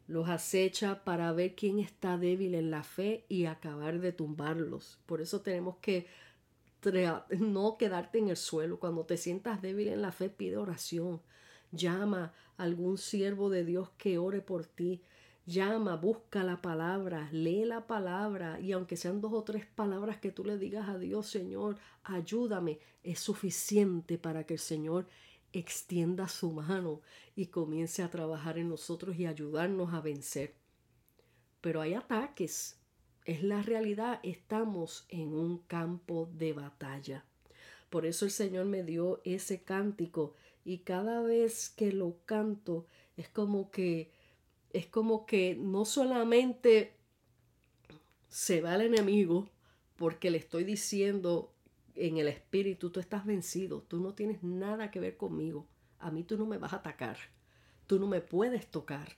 Los 0.07 0.29
acecha 0.29 1.03
para 1.03 1.33
ver 1.33 1.57
quién 1.57 1.81
está 1.81 2.19
débil 2.19 2.55
en 2.55 2.71
la 2.71 2.85
fe 2.85 3.25
y 3.29 3.47
acabar 3.47 3.99
de 3.99 4.13
tumbarlos. 4.13 5.01
Por 5.07 5.21
eso 5.21 5.41
tenemos 5.41 5.79
que 5.79 6.07
no 7.37 7.77
quedarte 7.79 8.19
en 8.19 8.29
el 8.29 8.37
suelo. 8.37 8.79
Cuando 8.79 9.07
te 9.07 9.17
sientas 9.17 9.61
débil 9.61 9.89
en 9.89 10.03
la 10.03 10.13
fe, 10.13 10.29
pide 10.29 10.57
oración. 10.57 11.21
Llama 11.73 12.33
algún 12.57 12.99
siervo 12.99 13.51
de 13.51 13.65
Dios 13.65 13.91
que 13.97 14.19
ore 14.19 14.41
por 14.41 14.67
ti. 14.67 15.03
Llama, 15.47 15.97
busca 15.97 16.43
la 16.43 16.63
palabra, 16.63 17.29
lee 17.31 17.65
la 17.65 17.87
palabra 17.87 18.59
y 18.61 18.73
aunque 18.73 18.97
sean 18.97 19.21
dos 19.21 19.33
o 19.33 19.43
tres 19.43 19.67
palabras 19.67 20.17
que 20.19 20.33
tú 20.33 20.45
le 20.45 20.57
digas 20.57 20.89
a 20.89 20.99
Dios, 20.99 21.27
Señor, 21.27 21.77
ayúdame, 22.03 22.79
es 23.03 23.21
suficiente 23.21 24.17
para 24.17 24.45
que 24.45 24.55
el 24.55 24.61
Señor 24.61 25.07
extienda 25.53 26.29
su 26.29 26.51
mano 26.51 27.01
y 27.37 27.47
comience 27.47 28.03
a 28.03 28.11
trabajar 28.11 28.59
en 28.59 28.69
nosotros 28.69 29.17
y 29.19 29.27
ayudarnos 29.27 29.93
a 29.93 30.01
vencer. 30.01 30.55
Pero 31.61 31.81
hay 31.81 31.95
ataques, 31.95 32.79
es 33.25 33.43
la 33.43 33.63
realidad, 33.63 34.21
estamos 34.23 35.07
en 35.09 35.35
un 35.35 35.59
campo 35.59 36.29
de 36.33 36.53
batalla. 36.53 37.25
Por 37.91 38.07
eso 38.07 38.25
el 38.25 38.31
Señor 38.31 38.67
me 38.67 38.83
dio 38.83 39.21
ese 39.25 39.63
cántico 39.63 40.35
y 40.65 40.79
cada 40.79 41.21
vez 41.21 41.69
que 41.71 41.93
lo 41.93 42.17
canto 42.25 42.87
es 43.17 43.29
como 43.29 43.71
que 43.71 44.11
es 44.73 44.87
como 44.87 45.25
que 45.25 45.55
no 45.55 45.85
solamente 45.85 46.97
se 48.29 48.61
va 48.61 48.75
el 48.75 48.81
enemigo 48.81 49.49
porque 49.97 50.31
le 50.31 50.39
estoy 50.39 50.65
diciendo 50.65 51.53
en 51.95 52.17
el 52.17 52.27
espíritu, 52.27 52.91
tú 52.91 52.99
estás 52.99 53.25
vencido, 53.25 53.83
tú 53.83 54.01
no 54.01 54.15
tienes 54.15 54.43
nada 54.43 54.91
que 54.91 54.99
ver 54.99 55.17
conmigo, 55.17 55.69
a 56.01 56.11
mí 56.11 56.25
tú 56.25 56.37
no 56.37 56.45
me 56.45 56.59
vas 56.59 56.73
a 56.73 56.77
atacar, 56.77 57.19
tú 57.87 58.01
no 58.01 58.09
me 58.09 58.21
puedes 58.21 58.67
tocar. 58.67 59.17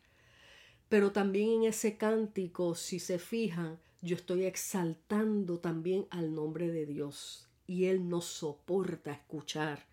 Pero 0.90 1.10
también 1.10 1.62
en 1.62 1.64
ese 1.64 1.96
cántico, 1.96 2.74
si 2.74 2.98
se 2.98 3.18
fijan, 3.18 3.78
yo 4.02 4.14
estoy 4.14 4.44
exaltando 4.44 5.58
también 5.58 6.06
al 6.10 6.34
nombre 6.34 6.70
de 6.70 6.84
Dios 6.84 7.48
y 7.66 7.86
Él 7.86 8.10
no 8.10 8.20
soporta 8.20 9.12
escuchar 9.12 9.86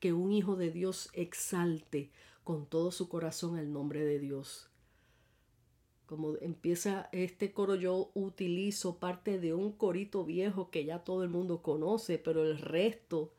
que 0.00 0.12
un 0.12 0.32
hijo 0.32 0.56
de 0.56 0.70
Dios 0.70 1.10
exalte 1.12 2.10
con 2.42 2.66
todo 2.66 2.90
su 2.90 3.08
corazón 3.08 3.58
el 3.58 3.72
nombre 3.72 4.02
de 4.04 4.18
Dios. 4.18 4.70
Como 6.06 6.36
empieza 6.38 7.08
este 7.12 7.52
coro, 7.52 7.76
yo 7.76 8.10
utilizo 8.14 8.98
parte 8.98 9.38
de 9.38 9.54
un 9.54 9.70
corito 9.72 10.24
viejo 10.24 10.70
que 10.70 10.84
ya 10.84 11.04
todo 11.04 11.22
el 11.22 11.28
mundo 11.28 11.62
conoce, 11.62 12.18
pero 12.18 12.42
el 12.42 12.58
resto, 12.58 13.32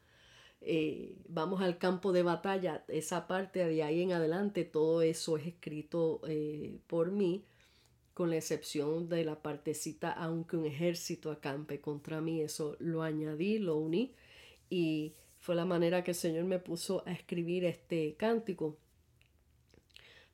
eh, 0.61 1.17
vamos 1.27 1.61
al 1.61 1.77
campo 1.77 2.13
de 2.13 2.23
batalla, 2.23 2.85
esa 2.87 3.27
parte 3.27 3.65
de 3.65 3.83
ahí 3.83 4.01
en 4.01 4.13
adelante, 4.13 4.63
todo 4.63 5.01
eso 5.01 5.35
es 5.35 5.47
escrito 5.47 6.21
eh, 6.27 6.79
por 6.87 7.11
mí, 7.11 7.43
con 8.13 8.29
la 8.29 8.37
excepción 8.37 9.09
de 9.09 9.25
la 9.25 9.41
partecita, 9.41 10.11
aunque 10.11 10.55
un 10.55 10.65
ejército 10.65 11.31
acampe 11.31 11.81
contra 11.81 12.21
mí, 12.21 12.39
eso 12.39 12.77
lo 12.79 13.03
añadí, 13.03 13.57
lo 13.57 13.77
uní, 13.77 14.13
y 14.69 15.15
fue 15.41 15.55
la 15.55 15.65
manera 15.65 16.03
que 16.03 16.11
el 16.11 16.15
Señor 16.15 16.45
me 16.45 16.59
puso 16.59 17.03
a 17.07 17.11
escribir 17.11 17.65
este 17.65 18.13
cántico. 18.15 18.77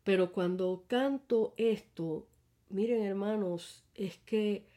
Pero 0.04 0.34
cuando 0.34 0.84
canto 0.88 1.54
esto, 1.56 2.28
miren 2.70 3.02
hermanos, 3.04 3.86
es 3.96 4.18
que 4.26 4.68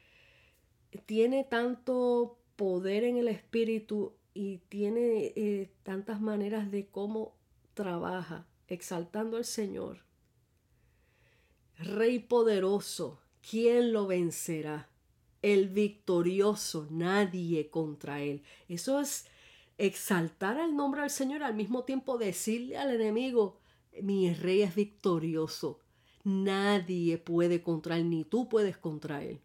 tiene 1.04 1.42
tanto 1.42 2.38
poder 2.54 3.02
en 3.02 3.16
el 3.16 3.26
espíritu 3.26 4.14
y 4.32 4.58
tiene 4.68 5.32
eh, 5.34 5.68
tantas 5.82 6.20
maneras 6.20 6.70
de 6.70 6.86
cómo 6.86 7.34
trabaja, 7.74 8.46
exaltando 8.68 9.36
al 9.36 9.44
Señor. 9.44 10.04
Rey 11.76 12.20
poderoso, 12.20 13.18
¿quién 13.48 13.92
lo 13.92 14.06
vencerá? 14.06 14.88
El 15.42 15.68
victorioso, 15.70 16.86
nadie 16.90 17.68
contra 17.68 18.20
él. 18.20 18.42
Eso 18.68 19.00
es 19.00 19.26
exaltar 19.80 20.58
al 20.58 20.76
nombre 20.76 21.00
del 21.00 21.10
Señor, 21.10 21.42
al 21.42 21.54
mismo 21.54 21.84
tiempo 21.84 22.18
decirle 22.18 22.76
al 22.76 22.94
enemigo, 22.94 23.60
mi 24.02 24.32
rey 24.34 24.60
es 24.62 24.74
victorioso. 24.74 25.80
Nadie 26.22 27.16
puede 27.16 27.62
contra 27.62 27.96
él, 27.96 28.10
ni 28.10 28.24
tú 28.24 28.48
puedes 28.48 28.76
contra 28.76 29.24
él. 29.24 29.40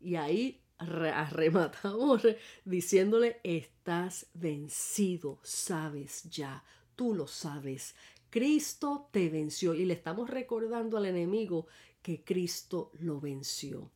Y 0.00 0.16
ahí 0.16 0.62
arrematamos 0.78 2.22
diciéndole, 2.64 3.40
estás 3.44 4.26
vencido, 4.32 5.38
sabes 5.42 6.24
ya, 6.30 6.64
tú 6.96 7.14
lo 7.14 7.26
sabes. 7.26 7.94
Cristo 8.30 9.10
te 9.12 9.28
venció 9.28 9.74
y 9.74 9.84
le 9.84 9.94
estamos 9.94 10.30
recordando 10.30 10.96
al 10.96 11.04
enemigo 11.04 11.66
que 12.00 12.24
Cristo 12.24 12.90
lo 12.94 13.20
venció. 13.20 13.90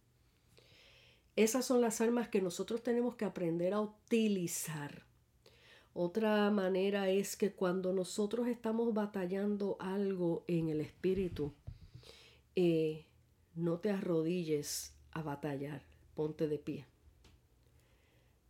Esas 1.34 1.64
son 1.64 1.80
las 1.80 2.02
armas 2.02 2.28
que 2.28 2.42
nosotros 2.42 2.82
tenemos 2.82 3.16
que 3.16 3.24
aprender 3.24 3.72
a 3.72 3.80
utilizar 3.80 5.07
otra 6.00 6.48
manera 6.52 7.10
es 7.10 7.36
que 7.36 7.50
cuando 7.50 7.92
nosotros 7.92 8.46
estamos 8.46 8.94
batallando 8.94 9.76
algo 9.80 10.44
en 10.46 10.68
el 10.68 10.80
espíritu, 10.80 11.52
eh, 12.54 13.04
no 13.56 13.80
te 13.80 13.90
arrodilles 13.90 14.94
a 15.10 15.24
batallar, 15.24 15.82
ponte 16.14 16.46
de 16.46 16.58
pie. 16.60 16.86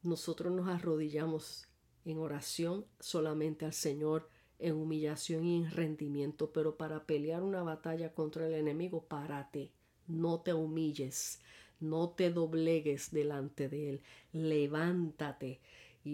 Nosotros 0.03 0.53
nos 0.53 0.69
arrodillamos 0.69 1.67
en 2.05 2.19
oración 2.19 2.85
solamente 3.01 3.65
al 3.65 3.73
Señor, 3.73 4.29
en 4.59 4.75
humillación 4.75 5.47
y 5.47 5.57
en 5.57 5.71
rendimiento, 5.71 6.53
pero 6.53 6.77
para 6.77 7.07
pelear 7.07 7.43
una 7.43 7.63
batalla 7.63 8.13
contra 8.13 8.47
el 8.47 8.53
enemigo, 8.53 9.05
párate, 9.05 9.73
no 10.07 10.43
te 10.43 10.53
humilles, 10.53 11.41
no 11.81 12.11
te 12.11 12.31
doblegues 12.31 13.11
delante 13.11 13.71
de 13.71 13.89
él, 13.89 14.03
levántate 14.35 15.61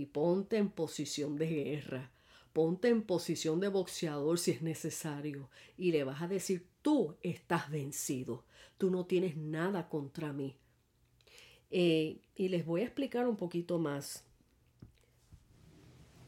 y 0.00 0.06
ponte 0.06 0.56
en 0.56 0.70
posición 0.70 1.36
de 1.36 1.46
guerra. 1.46 2.10
Ponte 2.52 2.88
en 2.88 3.02
posición 3.02 3.60
de 3.60 3.68
boxeador 3.68 4.38
si 4.38 4.52
es 4.52 4.62
necesario 4.62 5.50
y 5.76 5.92
le 5.92 6.04
vas 6.04 6.22
a 6.22 6.28
decir, 6.28 6.66
tú 6.82 7.16
estás 7.22 7.70
vencido, 7.70 8.44
tú 8.78 8.90
no 8.90 9.06
tienes 9.06 9.36
nada 9.36 9.88
contra 9.88 10.32
mí. 10.32 10.56
Eh, 11.70 12.20
y 12.36 12.48
les 12.48 12.64
voy 12.64 12.82
a 12.82 12.84
explicar 12.84 13.26
un 13.26 13.36
poquito 13.36 13.78
más. 13.78 14.24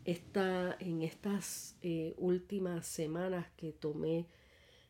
Esta, 0.05 0.77
en 0.79 1.03
estas 1.03 1.77
eh, 1.83 2.15
últimas 2.17 2.87
semanas 2.87 3.47
que 3.57 3.73
tomé 3.73 4.27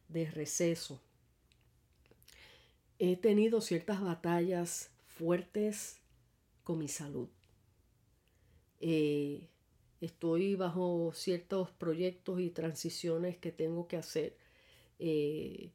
de 0.09 0.31
receso, 0.31 1.01
he 2.99 3.17
tenido 3.17 3.61
ciertas 3.62 4.03
batallas 4.03 4.91
fuertes 5.07 6.01
con 6.64 6.79
mi 6.79 6.89
salud. 6.89 7.29
Eh, 8.81 9.49
estoy 10.01 10.55
bajo 10.57 11.12
ciertos 11.14 11.70
proyectos 11.70 12.41
y 12.41 12.51
transiciones 12.51 13.39
que 13.39 13.53
tengo 13.53 13.89
que 13.89 13.97
hacer, 13.97 14.37
eh, 14.99 15.72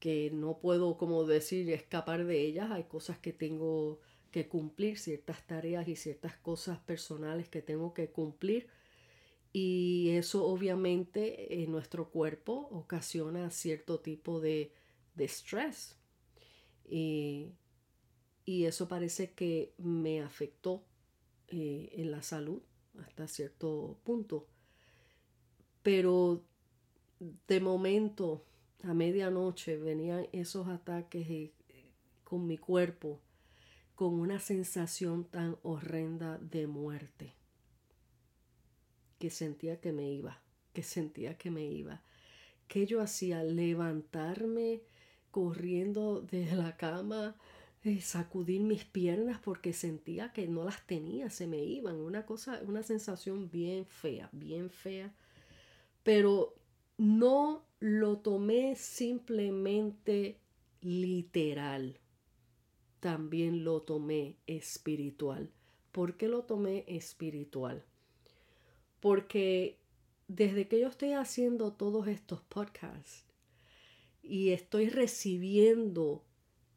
que 0.00 0.30
no 0.32 0.58
puedo, 0.58 0.96
como 0.98 1.24
decir, 1.24 1.70
escapar 1.70 2.24
de 2.26 2.40
ellas. 2.42 2.70
Hay 2.70 2.84
cosas 2.84 3.18
que 3.18 3.32
tengo 3.32 4.00
que 4.30 4.48
cumplir, 4.48 4.98
ciertas 4.98 5.46
tareas 5.46 5.88
y 5.88 5.96
ciertas 5.96 6.36
cosas 6.38 6.78
personales 6.80 7.48
que 7.48 7.62
tengo 7.62 7.94
que 7.94 8.10
cumplir. 8.10 8.68
Y 9.52 10.10
eso 10.12 10.46
obviamente 10.46 11.62
en 11.62 11.72
nuestro 11.72 12.10
cuerpo 12.10 12.68
ocasiona 12.72 13.50
cierto 13.50 14.00
tipo 14.00 14.40
de, 14.40 14.72
de 15.14 15.24
estrés. 15.24 15.98
y 18.44 18.64
eso 18.64 18.88
parece 18.88 19.32
que 19.32 19.74
me 19.78 20.20
afectó 20.20 20.84
eh, 21.52 21.90
en 21.92 22.10
la 22.10 22.22
salud 22.22 22.62
hasta 22.98 23.28
cierto 23.28 23.98
punto. 24.04 24.48
Pero 25.82 26.42
de 27.46 27.60
momento, 27.60 28.44
a 28.82 28.94
medianoche, 28.94 29.76
venían 29.76 30.28
esos 30.32 30.66
ataques 30.68 31.28
eh, 31.28 31.52
con 32.24 32.46
mi 32.46 32.56
cuerpo, 32.56 33.20
con 33.94 34.14
una 34.14 34.40
sensación 34.40 35.24
tan 35.24 35.58
horrenda 35.62 36.38
de 36.38 36.66
muerte, 36.66 37.34
que 39.18 39.28
sentía 39.28 39.78
que 39.78 39.92
me 39.92 40.10
iba, 40.10 40.40
que 40.72 40.82
sentía 40.82 41.36
que 41.36 41.50
me 41.50 41.66
iba. 41.66 42.02
¿Qué 42.66 42.86
yo 42.86 43.02
hacía? 43.02 43.44
Levantarme 43.44 44.82
corriendo 45.30 46.22
de 46.22 46.56
la 46.56 46.78
cama, 46.78 47.36
sacudir 48.00 48.62
mis 48.62 48.84
piernas 48.84 49.40
porque 49.42 49.72
sentía 49.72 50.32
que 50.32 50.46
no 50.46 50.64
las 50.64 50.86
tenía, 50.86 51.30
se 51.30 51.46
me 51.46 51.58
iban, 51.58 51.96
una 51.96 52.24
cosa, 52.24 52.60
una 52.66 52.82
sensación 52.82 53.50
bien 53.50 53.86
fea, 53.86 54.28
bien 54.32 54.70
fea. 54.70 55.12
Pero 56.04 56.54
no 56.96 57.64
lo 57.80 58.18
tomé 58.18 58.76
simplemente 58.76 60.38
literal, 60.80 61.98
también 63.00 63.64
lo 63.64 63.82
tomé 63.82 64.36
espiritual. 64.46 65.50
¿Por 65.90 66.16
qué 66.16 66.28
lo 66.28 66.44
tomé 66.44 66.84
espiritual? 66.86 67.84
Porque 69.00 69.78
desde 70.28 70.68
que 70.68 70.80
yo 70.80 70.88
estoy 70.88 71.12
haciendo 71.12 71.72
todos 71.72 72.06
estos 72.06 72.40
podcasts 72.42 73.24
y 74.22 74.50
estoy 74.50 74.88
recibiendo 74.88 76.24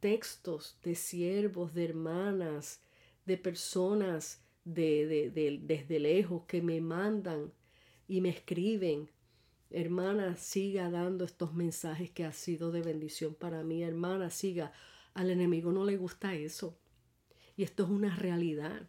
textos 0.06 0.78
de 0.84 0.94
siervos, 0.94 1.74
de 1.74 1.84
hermanas, 1.84 2.80
de 3.26 3.38
personas 3.40 4.40
de, 4.64 5.32
desde 5.64 6.00
lejos 6.00 6.44
que 6.46 6.62
me 6.62 6.80
mandan 6.80 7.52
y 8.08 8.22
me 8.22 8.30
escriben, 8.30 9.10
hermana, 9.72 10.36
siga 10.36 10.92
dando 10.92 11.26
estos 11.26 11.56
mensajes 11.56 12.12
que 12.12 12.24
ha 12.24 12.34
sido 12.34 12.72
de 12.72 12.84
bendición 12.84 13.34
para 13.34 13.64
mí, 13.64 13.82
hermana, 13.82 14.30
siga. 14.30 14.74
Al 15.16 15.32
enemigo 15.32 15.72
no 15.72 15.84
le 15.86 15.98
gusta 15.98 16.36
eso. 16.36 16.78
Y 17.58 17.64
esto 17.64 17.86
es 17.86 17.90
una 17.90 18.16
realidad. 18.16 18.88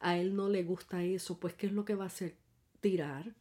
A 0.00 0.18
él 0.18 0.34
no 0.34 0.48
le 0.48 0.64
gusta 0.64 1.04
eso, 1.04 1.38
pues 1.38 1.54
¿qué 1.54 1.68
es 1.68 1.72
lo 1.72 1.84
que 1.84 1.94
va 1.94 2.02
a 2.02 2.08
hacer? 2.08 2.34
Tirar. 2.80 3.32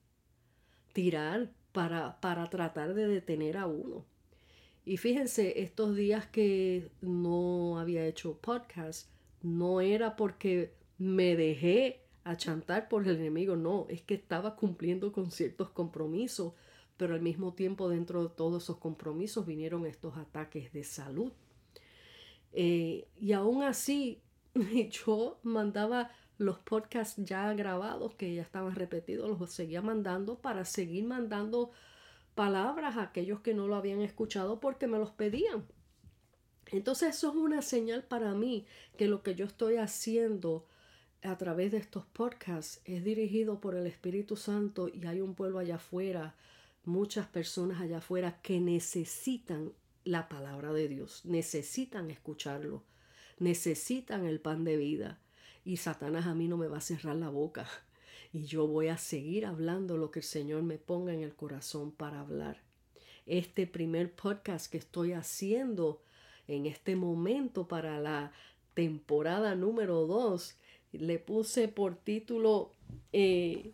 Tirar 0.94 1.52
para, 1.72 2.22
para 2.22 2.48
tratar 2.52 2.94
de 2.94 3.08
detener 3.08 3.58
a 3.58 3.66
uno. 3.66 4.06
Y 4.88 4.96
fíjense, 4.96 5.64
estos 5.64 5.98
días 5.98 6.28
que 6.28 6.90
no 7.02 7.78
había 7.78 8.06
hecho 8.06 8.38
podcast, 8.38 9.10
no 9.42 9.82
era 9.82 10.16
porque 10.16 10.72
me 10.98 11.36
dejé 11.36 12.06
achantar 12.24 12.88
por 12.88 13.06
el 13.06 13.18
enemigo, 13.18 13.58
no, 13.58 13.86
es 13.90 14.02
que 14.02 14.14
estaba 14.14 14.56
cumpliendo 14.56 15.12
con 15.12 15.30
ciertos 15.30 15.72
compromisos, 15.72 16.54
pero 16.96 17.16
al 17.16 17.22
mismo 17.22 17.54
tiempo 17.54 17.90
dentro 17.90 18.24
de 18.24 18.34
todos 18.34 18.64
esos 18.64 18.78
compromisos 18.78 19.46
vinieron 19.46 19.86
estos 19.86 20.16
ataques 20.16 20.72
de 20.72 20.86
salud. 20.86 21.34
Eh, 22.54 23.10
y 23.20 23.34
aún 23.34 23.64
así, 23.64 24.22
yo 24.90 25.38
mandaba 25.44 26.12
los 26.38 26.60
podcasts 26.60 27.22
ya 27.26 27.54
grabados, 27.56 28.16
que 28.16 28.34
ya 28.34 28.42
estaban 28.42 28.74
repetidos, 28.74 29.38
los 29.38 29.52
seguía 29.52 29.82
mandando 29.82 30.40
para 30.40 30.64
seguir 30.64 31.04
mandando 31.04 31.72
palabras 32.38 32.98
a 32.98 33.02
aquellos 33.02 33.40
que 33.40 33.56
no 33.56 33.68
lo 33.68 33.76
habían 33.76 34.00
escuchado 34.00 34.60
porque 34.60 34.86
me 34.86 35.00
los 35.00 35.10
pedían. 35.10 35.66
Entonces 36.68 37.16
eso 37.16 37.32
es 37.32 37.36
una 37.36 37.64
señal 37.64 38.04
para 38.04 38.36
mí 38.36 38.68
que 38.96 39.08
lo 39.08 39.24
que 39.24 39.34
yo 39.34 39.46
estoy 39.46 39.78
haciendo 39.78 40.68
a 41.24 41.36
través 41.40 41.72
de 41.72 41.80
estos 41.80 42.06
podcasts 42.06 42.80
es 42.86 43.04
dirigido 43.04 43.60
por 43.60 43.74
el 43.74 43.88
Espíritu 43.88 44.36
Santo 44.36 44.88
y 44.88 45.08
hay 45.08 45.20
un 45.20 45.34
pueblo 45.34 45.58
allá 45.58 45.78
afuera, 45.78 46.36
muchas 46.86 47.26
personas 47.26 47.82
allá 47.82 47.98
afuera 47.98 48.40
que 48.44 48.60
necesitan 48.60 49.74
la 50.04 50.30
palabra 50.30 50.72
de 50.74 50.88
Dios, 50.88 51.26
necesitan 51.26 52.12
escucharlo, 52.12 52.84
necesitan 53.40 54.28
el 54.28 54.40
pan 54.40 54.64
de 54.64 54.78
vida. 54.78 55.20
Y 55.66 55.78
Satanás 55.78 56.28
a 56.28 56.36
mí 56.36 56.48
no 56.48 56.58
me 56.58 56.68
va 56.68 56.78
a 56.78 56.82
cerrar 56.82 57.16
la 57.16 57.30
boca. 57.30 57.68
Y 58.38 58.46
yo 58.46 58.68
voy 58.68 58.90
a 58.90 59.00
seguir 59.00 59.48
hablando 59.48 59.98
lo 59.98 60.12
que 60.12 60.20
el 60.20 60.26
Señor 60.26 60.62
me 60.62 60.78
ponga 60.78 61.12
en 61.12 61.24
el 61.24 61.34
corazón 61.34 61.92
para 61.92 62.20
hablar. 62.20 62.62
Este 63.26 63.66
primer 63.66 64.14
podcast 64.14 64.72
que 64.72 64.78
estoy 64.78 65.14
haciendo 65.14 66.04
en 66.48 66.68
este 66.68 66.96
momento 66.96 67.68
para 67.68 68.00
la 68.00 68.32
temporada 68.76 69.56
número 69.56 70.06
2 70.06 70.56
le 70.92 71.18
puse 71.18 71.68
por 71.68 71.96
título 71.96 72.70
eh, 73.12 73.72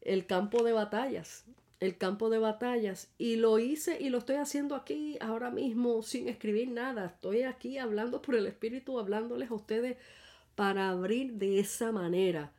El 0.00 0.24
campo 0.24 0.62
de 0.62 0.72
batallas. 0.72 1.44
El 1.78 1.98
campo 1.98 2.30
de 2.30 2.38
batallas. 2.38 3.10
Y 3.18 3.36
lo 3.36 3.58
hice 3.58 4.00
y 4.00 4.08
lo 4.08 4.16
estoy 4.16 4.36
haciendo 4.36 4.74
aquí 4.74 5.18
ahora 5.20 5.50
mismo 5.50 6.00
sin 6.00 6.30
escribir 6.30 6.70
nada. 6.70 7.04
Estoy 7.04 7.42
aquí 7.42 7.76
hablando 7.76 8.22
por 8.22 8.36
el 8.36 8.46
Espíritu, 8.46 8.98
hablándoles 8.98 9.50
a 9.50 9.54
ustedes 9.54 9.98
para 10.54 10.88
abrir 10.88 11.34
de 11.34 11.60
esa 11.60 11.92
manera. 11.92 12.54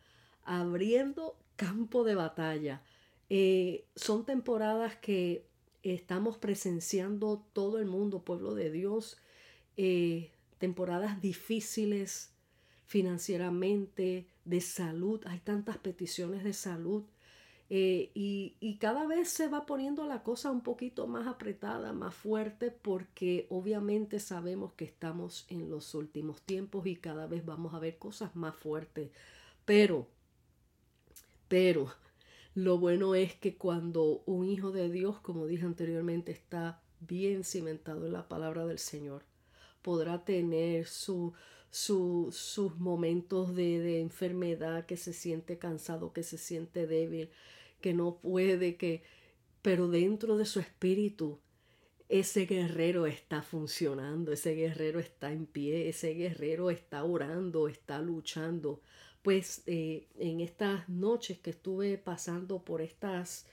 Abriendo 0.47 1.37
campo 1.57 2.03
de 2.03 2.15
batalla. 2.15 2.81
Eh, 3.29 3.85
son 3.95 4.25
temporadas 4.25 4.95
que 4.95 5.45
estamos 5.83 6.37
presenciando 6.37 7.45
todo 7.53 7.79
el 7.79 7.85
mundo, 7.85 8.23
pueblo 8.23 8.55
de 8.55 8.71
Dios, 8.71 9.17
eh, 9.75 10.31
temporadas 10.57 11.21
difíciles 11.21 12.33
financieramente, 12.85 14.27
de 14.45 14.61
salud, 14.61 15.21
hay 15.25 15.39
tantas 15.39 15.77
peticiones 15.77 16.43
de 16.43 16.53
salud. 16.53 17.03
Eh, 17.69 18.11
y, 18.13 18.55
y, 18.61 18.77
cada 18.77 19.05
vez 19.05 19.27
se 19.27 19.49
va 19.49 19.65
poniendo 19.65 20.05
la 20.05 20.23
cosa 20.23 20.51
un 20.51 20.61
poquito 20.61 21.05
más 21.05 21.27
apretada, 21.27 21.91
más 21.91 22.15
fuerte, 22.15 22.71
porque 22.71 23.45
obviamente 23.49 24.21
sabemos 24.21 24.71
que 24.71 24.85
estamos 24.85 25.45
en 25.49 25.69
los 25.69 25.93
últimos 25.93 26.41
tiempos 26.41 26.87
y 26.87 26.95
cada 26.95 27.27
vez 27.27 27.45
vamos 27.45 27.73
a 27.73 27.79
ver 27.79 27.97
cosas 27.97 28.33
más 28.37 28.55
fuertes. 28.55 29.11
Pero, 29.65 30.07
pero, 31.47 31.93
lo 32.55 32.79
bueno 32.79 33.15
es 33.15 33.35
que 33.35 33.55
cuando 33.55 34.23
un 34.25 34.47
hijo 34.47 34.71
de 34.71 34.89
Dios, 34.89 35.19
como 35.19 35.45
dije 35.45 35.65
anteriormente, 35.65 36.31
está 36.31 36.81
bien 36.99 37.43
cimentado 37.43 38.07
en 38.07 38.13
la 38.13 38.27
palabra 38.27 38.65
del 38.65 38.79
Señor, 38.79 39.23
podrá 39.81 40.25
tener 40.25 40.87
su, 40.87 41.33
sus 41.69 42.75
momentos 42.77 43.55
de, 43.55 43.79
de, 43.79 44.01
enfermedad, 44.01 44.85
que 44.85 44.97
se 44.97 45.13
siente 45.13 45.57
cansado, 45.57 46.13
que 46.13 46.23
se 46.23 46.37
siente 46.37 46.87
débil, 46.87 47.29
que 47.81 47.93
no 47.93 48.17
puede, 48.17 48.75
que... 48.75 49.03
Pero 49.61 49.87
dentro 49.87 50.37
de 50.37 50.45
su 50.45 50.59
espíritu, 50.59 51.39
ese 52.09 52.45
guerrero 52.45 53.05
está 53.05 53.41
funcionando, 53.41 54.31
ese 54.31 54.55
guerrero 54.55 54.99
está 54.99 55.31
en 55.31 55.45
pie, 55.45 55.89
ese 55.89 56.13
guerrero 56.13 56.69
está 56.69 57.03
orando, 57.03 57.67
está 57.67 58.01
luchando, 58.01 58.81
pues 59.28 59.61
eh, 59.65 60.07
en 60.19 60.39
estas 60.39 60.88
noches 60.88 61.38
que 61.38 61.49
estuve 61.49 61.97
pasando 61.97 62.63
por 62.63 62.82
estas 62.82 63.45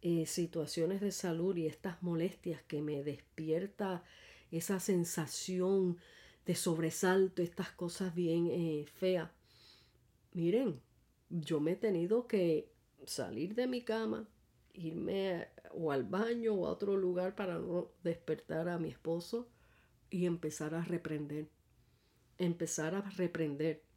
eh, 0.00 0.26
situaciones 0.26 1.00
de 1.00 1.10
salud 1.10 1.56
y 1.56 1.66
estas 1.66 2.00
molestias 2.04 2.62
que 2.68 2.82
me 2.82 3.02
despierta 3.02 4.04
esa 4.52 4.78
sensación 4.78 5.98
de 6.46 6.54
sobresalto, 6.54 7.42
estas 7.42 7.72
cosas 7.72 8.14
bien 8.14 8.46
eh, 8.46 8.86
feas. 8.94 9.28
Miren, 10.34 10.80
yo 11.30 11.58
me 11.58 11.72
he 11.72 11.76
tenido 11.76 12.28
que 12.28 12.70
salir 13.04 13.56
de 13.56 13.66
mi 13.66 13.82
cama, 13.82 14.28
irme 14.72 15.48
o 15.72 15.90
al 15.90 16.04
baño 16.04 16.54
o 16.54 16.66
a 16.68 16.70
otro 16.70 16.96
lugar 16.96 17.34
para 17.34 17.58
no 17.58 17.90
despertar 18.04 18.68
a 18.68 18.78
mi 18.78 18.90
esposo 18.90 19.48
y 20.10 20.26
empezar 20.26 20.76
a 20.76 20.84
reprender. 20.84 21.48
Empezar 22.38 22.94
a 22.94 23.00
reprender. 23.00 23.87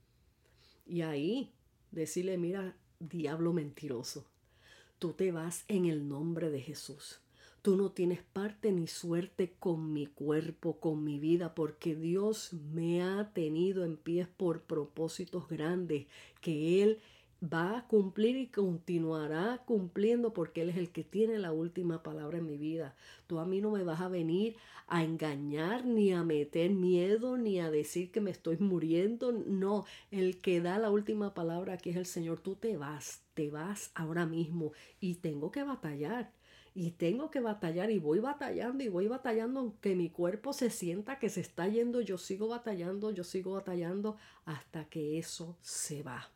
Y 0.92 1.04
ahí 1.04 1.54
decirle, 1.92 2.38
mira, 2.38 2.76
diablo 3.00 3.54
mentiroso, 3.54 4.26
tú 5.00 5.14
te 5.14 5.32
vas 5.32 5.64
en 5.70 5.86
el 5.86 6.10
nombre 6.10 6.50
de 6.50 6.60
Jesús. 6.60 7.22
Tú 7.62 7.78
no 7.78 7.92
tienes 7.92 8.22
parte 8.24 8.74
ni 8.74 8.88
suerte 8.88 9.54
con 9.58 9.94
mi 9.94 10.06
cuerpo, 10.06 10.82
con 10.82 11.06
mi 11.06 11.18
vida, 11.18 11.56
porque 11.56 11.96
Dios 11.96 12.52
me 12.74 13.02
ha 13.04 13.32
tenido 13.32 13.86
en 13.86 13.96
pies 13.96 14.28
por 14.28 14.64
propósitos 14.64 15.48
grandes 15.48 16.08
que 16.42 16.84
Él 16.84 17.00
va 17.42 17.78
a 17.78 17.88
cumplir 17.88 18.36
y 18.38 18.48
continuará 18.48 19.64
cumpliendo 19.66 20.32
porque 20.34 20.62
Él 20.62 20.70
es 20.70 20.78
el 20.78 20.92
que 20.92 21.04
tiene 21.04 21.40
la 21.40 21.52
última 21.52 22.04
palabra 22.04 22.38
en 22.38 22.46
mi 22.46 22.58
vida. 22.58 22.96
Tú 23.26 23.40
a 23.40 23.46
mí 23.46 23.62
no 23.62 23.72
me 23.72 23.84
vas 23.84 24.02
a 24.02 24.10
venir 24.10 24.56
a 24.88 25.04
engañar 25.04 25.86
ni 25.86 26.14
a 26.14 26.24
meter 26.24 26.72
miedo 26.72 27.38
ni 27.38 27.60
a 27.60 27.72
decir 27.72 28.12
que 28.12 28.22
me 28.22 28.32
estoy 28.32 28.58
muriendo. 28.58 29.32
No, 29.32 29.86
el 30.12 30.40
que 30.40 30.62
da 30.62 30.78
la 30.78 30.92
última 30.92 31.34
palabra 31.34 31.74
aquí 31.74 31.90
es 31.90 31.96
el 31.96 32.06
Señor. 32.06 32.40
Tú 32.40 32.56
te 32.56 32.78
vas, 32.78 33.24
te 33.34 33.50
vas 33.50 33.92
ahora 33.96 34.26
mismo 34.28 34.74
y 35.00 35.16
tengo 35.16 35.52
que 35.52 35.64
batallar. 35.64 36.32
Y 36.74 36.92
tengo 36.92 37.32
que 37.32 37.42
batallar 37.42 37.92
y 37.92 38.00
voy 38.00 38.20
batallando 38.20 38.84
y 38.84 38.88
voy 38.88 39.08
batallando 39.08 39.60
aunque 39.60 39.96
mi 39.96 40.10
cuerpo 40.10 40.54
se 40.54 40.70
sienta 40.70 41.20
que 41.20 41.28
se 41.30 41.42
está 41.42 41.68
yendo, 41.68 42.00
yo 42.00 42.18
sigo 42.18 42.48
batallando, 42.48 43.12
yo 43.12 43.26
sigo 43.26 43.54
batallando 43.54 44.16
hasta 44.46 44.86
que 44.86 45.18
eso 45.18 45.58
se 45.62 46.02
va. 46.04 46.32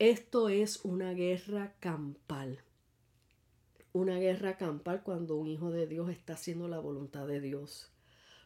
Esto 0.00 0.48
es 0.48 0.82
una 0.82 1.12
guerra 1.12 1.74
campal. 1.78 2.60
Una 3.92 4.16
guerra 4.18 4.56
campal 4.56 5.02
cuando 5.02 5.36
un 5.36 5.46
hijo 5.46 5.70
de 5.70 5.86
Dios 5.86 6.08
está 6.08 6.32
haciendo 6.32 6.68
la 6.68 6.78
voluntad 6.78 7.26
de 7.26 7.38
Dios. 7.38 7.92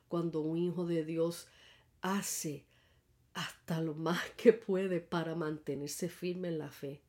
Cuando 0.09 0.41
un 0.41 0.59
hijo 0.59 0.85
de 0.85 1.05
Dios 1.05 1.47
hace 2.01 2.67
hasta 3.35 3.81
lo 3.81 3.95
más 3.95 4.21
que 4.37 4.53
puede 4.53 4.99
para 4.99 5.37
mantenerse 5.37 6.09
firme 6.09 6.49
en 6.49 6.59
la 6.59 6.73
fe. 6.73 7.04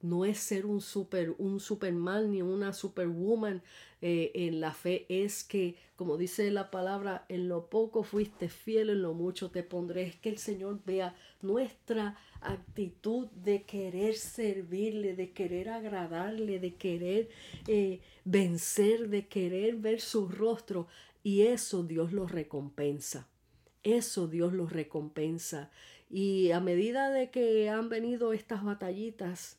No 0.00 0.24
es 0.24 0.38
ser 0.38 0.66
un 0.66 0.80
super, 0.80 1.34
un 1.38 1.60
superman 1.60 2.30
ni 2.30 2.42
una 2.42 2.72
superwoman 2.72 3.62
eh, 4.00 4.30
en 4.34 4.60
la 4.60 4.72
fe, 4.72 5.06
es 5.08 5.42
que, 5.42 5.74
como 5.96 6.16
dice 6.16 6.50
la 6.52 6.70
palabra, 6.70 7.24
en 7.28 7.48
lo 7.48 7.68
poco 7.68 8.04
fuiste 8.04 8.48
fiel, 8.48 8.90
en 8.90 9.02
lo 9.02 9.12
mucho 9.14 9.50
te 9.50 9.64
pondré. 9.64 10.02
Es 10.02 10.16
que 10.16 10.28
el 10.28 10.38
Señor 10.38 10.80
vea 10.86 11.16
nuestra 11.42 12.16
actitud 12.40 13.26
de 13.32 13.62
querer 13.62 14.14
servirle, 14.14 15.16
de 15.16 15.32
querer 15.32 15.68
agradarle, 15.68 16.60
de 16.60 16.74
querer 16.74 17.28
eh, 17.66 18.00
vencer, 18.24 19.08
de 19.08 19.26
querer 19.26 19.76
ver 19.76 20.00
su 20.00 20.28
rostro. 20.28 20.86
Y 21.24 21.42
eso 21.42 21.82
Dios 21.82 22.12
lo 22.12 22.28
recompensa. 22.28 23.28
Eso 23.82 24.28
Dios 24.28 24.52
lo 24.52 24.66
recompensa. 24.66 25.70
Y 26.08 26.52
a 26.52 26.60
medida 26.60 27.10
de 27.10 27.30
que 27.30 27.68
han 27.68 27.88
venido 27.88 28.32
estas 28.32 28.64
batallitas, 28.64 29.57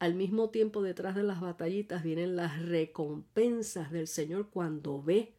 al 0.00 0.14
mismo 0.14 0.48
tiempo 0.48 0.82
detrás 0.82 1.14
de 1.14 1.22
las 1.22 1.42
batallitas 1.42 2.02
vienen 2.02 2.34
las 2.34 2.60
recompensas 2.62 3.92
del 3.92 4.08
Señor 4.08 4.48
cuando 4.48 5.02
ve 5.02 5.34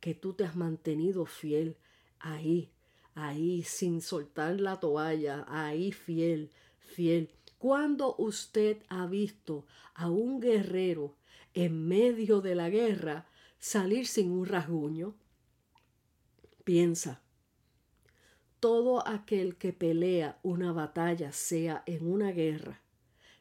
que 0.00 0.14
tú 0.14 0.34
te 0.34 0.44
has 0.44 0.54
mantenido 0.54 1.24
fiel 1.24 1.78
ahí, 2.18 2.70
ahí, 3.14 3.62
sin 3.62 4.02
soltar 4.02 4.60
la 4.60 4.78
toalla, 4.78 5.46
ahí 5.48 5.92
fiel, 5.92 6.50
fiel. 6.78 7.30
Cuando 7.56 8.14
usted 8.18 8.82
ha 8.90 9.06
visto 9.06 9.64
a 9.94 10.10
un 10.10 10.40
guerrero 10.40 11.16
en 11.54 11.88
medio 11.88 12.42
de 12.42 12.54
la 12.54 12.68
guerra 12.68 13.26
salir 13.58 14.06
sin 14.06 14.30
un 14.30 14.44
rasguño, 14.44 15.14
piensa, 16.64 17.22
todo 18.60 19.08
aquel 19.08 19.56
que 19.56 19.72
pelea 19.72 20.38
una 20.42 20.72
batalla, 20.72 21.32
sea 21.32 21.82
en 21.86 22.06
una 22.06 22.30
guerra, 22.32 22.82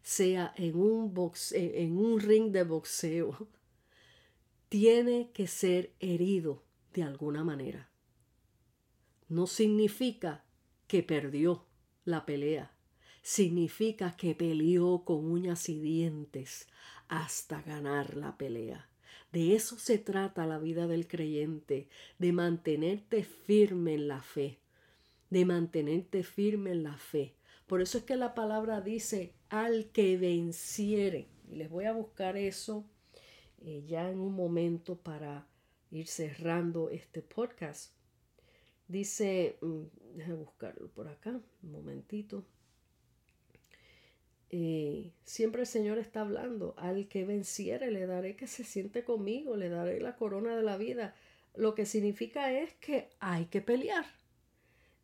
sea 0.05 0.53
en 0.55 0.75
un, 0.75 1.11
en 1.53 1.97
un 1.97 2.19
ring 2.19 2.51
de 2.51 2.63
boxeo, 2.63 3.47
tiene 4.69 5.31
que 5.33 5.47
ser 5.47 5.93
herido 5.99 6.61
de 6.93 7.01
alguna 7.01 7.43
manera. 7.43 7.89
No 9.29 9.47
significa 9.47 10.45
que 10.87 11.01
perdió 11.01 11.65
la 12.03 12.23
pelea, 12.27 12.71
significa 13.23 14.15
que 14.15 14.35
peleó 14.35 15.03
con 15.05 15.25
uñas 15.25 15.69
y 15.69 15.79
dientes 15.79 16.67
hasta 17.07 17.63
ganar 17.63 18.15
la 18.15 18.37
pelea. 18.37 18.87
De 19.31 19.55
eso 19.55 19.79
se 19.79 19.97
trata 19.97 20.45
la 20.45 20.59
vida 20.59 20.85
del 20.85 21.07
creyente, 21.07 21.89
de 22.19 22.31
mantenerte 22.31 23.23
firme 23.23 23.95
en 23.95 24.07
la 24.07 24.21
fe, 24.21 24.59
de 25.31 25.45
mantenerte 25.45 26.21
firme 26.21 26.73
en 26.73 26.83
la 26.83 26.95
fe. 26.95 27.33
Por 27.65 27.81
eso 27.81 27.97
es 27.97 28.03
que 28.03 28.17
la 28.17 28.35
palabra 28.35 28.81
dice 28.81 29.33
al 29.49 29.91
que 29.91 30.17
venciere. 30.17 31.27
Y 31.49 31.55
les 31.55 31.69
voy 31.69 31.85
a 31.85 31.93
buscar 31.93 32.37
eso 32.37 32.85
eh, 33.61 33.83
ya 33.87 34.09
en 34.09 34.19
un 34.19 34.33
momento 34.33 34.97
para 34.97 35.47
ir 35.91 36.07
cerrando 36.07 36.89
este 36.89 37.21
podcast. 37.21 37.93
Dice, 38.87 39.57
mm, 39.61 39.83
déjame 40.15 40.35
buscarlo 40.37 40.87
por 40.89 41.07
acá, 41.07 41.41
un 41.63 41.71
momentito. 41.71 42.45
Eh, 44.51 45.11
siempre 45.23 45.61
el 45.61 45.67
Señor 45.67 45.97
está 45.97 46.21
hablando, 46.21 46.75
al 46.77 47.07
que 47.07 47.25
venciere 47.25 47.91
le 47.91 48.05
daré 48.05 48.35
que 48.35 48.47
se 48.47 48.63
siente 48.63 49.03
conmigo, 49.03 49.57
le 49.57 49.69
daré 49.69 49.99
la 49.99 50.15
corona 50.15 50.55
de 50.55 50.63
la 50.63 50.77
vida. 50.77 51.15
Lo 51.55 51.73
que 51.73 51.85
significa 51.85 52.51
es 52.51 52.73
que 52.75 53.09
hay 53.19 53.45
que 53.45 53.61
pelear 53.61 54.05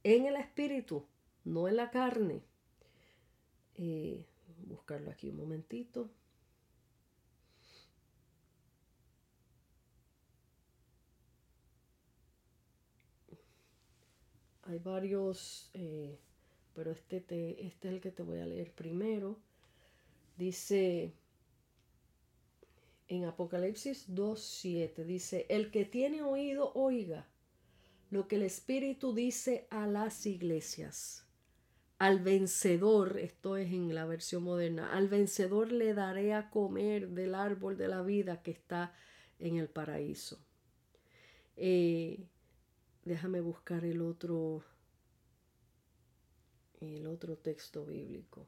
en 0.04 0.26
el 0.26 0.36
espíritu, 0.36 1.06
no 1.44 1.68
en 1.68 1.78
la 1.78 1.90
carne. 1.90 2.44
Eh, 3.76 4.26
buscarlo 4.72 5.12
aquí 5.12 5.30
un 5.30 5.38
momentito. 5.38 6.10
Hay 14.64 14.80
varios, 14.80 15.70
eh, 15.74 16.18
pero 16.74 16.92
este, 16.92 17.20
te, 17.22 17.66
este 17.66 17.90
es 17.90 17.94
el 17.96 18.02
que 18.02 18.12
te 18.12 18.24
voy 18.24 18.40
a 18.40 18.46
leer 18.46 18.72
primero. 18.72 19.38
Dice 20.38 21.14
en 23.08 23.26
Apocalipsis 23.26 24.10
2.7, 24.10 25.04
dice, 25.04 25.46
el 25.50 25.70
que 25.70 25.84
tiene 25.84 26.24
oído, 26.24 26.72
oiga 26.74 27.28
lo 28.12 28.28
que 28.28 28.36
el 28.36 28.44
Espíritu 28.44 29.14
dice 29.14 29.68
a 29.70 29.88
las 29.88 30.26
iglesias. 30.26 31.26
Al 32.02 32.20
vencedor, 32.20 33.20
esto 33.20 33.58
es 33.58 33.72
en 33.72 33.94
la 33.94 34.06
versión 34.06 34.42
moderna, 34.42 34.92
al 34.92 35.08
vencedor 35.08 35.72
le 35.72 35.94
daré 35.94 36.34
a 36.34 36.50
comer 36.50 37.10
del 37.10 37.36
árbol 37.36 37.78
de 37.78 37.88
la 37.88 38.02
vida 38.02 38.42
que 38.42 38.50
está 38.50 38.96
en 39.38 39.58
el 39.58 39.70
paraíso. 39.70 40.44
Eh, 41.58 42.26
déjame 43.06 43.40
buscar 43.40 43.86
el 43.86 44.02
otro, 44.02 44.64
el 46.80 47.06
otro 47.06 47.38
texto 47.38 47.86
bíblico. 47.86 48.48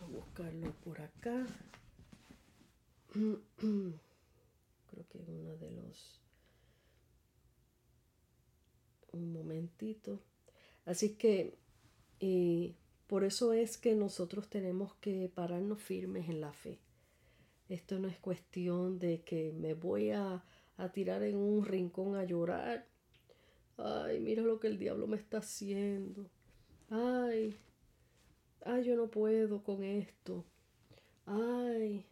a 0.00 0.06
buscarlo 0.06 0.72
por 0.82 1.00
acá. 1.00 1.46
creo 3.12 5.08
que 5.08 5.18
uno 5.28 5.56
de 5.58 5.70
los 5.70 6.23
un 9.18 9.32
momentito. 9.32 10.20
Así 10.84 11.14
que 11.16 11.58
y 12.20 12.76
por 13.06 13.24
eso 13.24 13.52
es 13.52 13.76
que 13.76 13.94
nosotros 13.94 14.48
tenemos 14.48 14.94
que 14.94 15.30
pararnos 15.34 15.80
firmes 15.80 16.28
en 16.28 16.40
la 16.40 16.52
fe. 16.52 16.80
Esto 17.68 17.98
no 17.98 18.08
es 18.08 18.18
cuestión 18.18 18.98
de 18.98 19.22
que 19.22 19.52
me 19.52 19.74
voy 19.74 20.10
a, 20.10 20.44
a 20.76 20.92
tirar 20.92 21.22
en 21.22 21.36
un 21.36 21.64
rincón 21.64 22.16
a 22.16 22.24
llorar. 22.24 22.86
Ay 23.76 24.20
mira 24.20 24.42
lo 24.42 24.60
que 24.60 24.68
el 24.68 24.78
diablo 24.78 25.06
me 25.06 25.16
está 25.16 25.38
haciendo. 25.38 26.30
Ay 26.90 27.56
ay 28.64 28.84
yo 28.84 28.96
no 28.96 29.10
puedo 29.10 29.62
con 29.62 29.82
esto. 29.82 30.44
Ay 31.26 32.06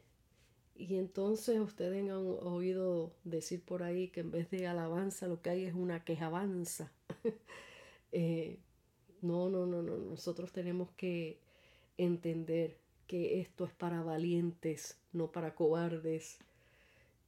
y 0.83 0.97
entonces 0.97 1.61
ustedes 1.61 2.03
han 2.03 2.11
oído 2.11 3.15
decir 3.23 3.63
por 3.63 3.85
ahí 3.85 4.09
que 4.09 4.19
en 4.19 4.33
vez 4.33 4.51
de 4.51 4.67
alabanza 4.67 5.29
lo 5.29 5.41
que 5.41 5.51
hay 5.51 5.65
es 5.65 5.75
una 5.75 6.05
quejabanza. 6.05 6.91
eh, 8.13 8.59
no, 9.21 9.49
no, 9.49 9.65
no, 9.65 9.81
no. 9.81 9.97
Nosotros 9.97 10.51
tenemos 10.51 10.91
que 10.97 11.39
entender 11.99 12.79
que 13.07 13.41
esto 13.41 13.65
es 13.65 13.73
para 13.73 14.03
valientes, 14.03 14.99
no 15.13 15.31
para 15.31 15.55
cobardes. 15.55 16.39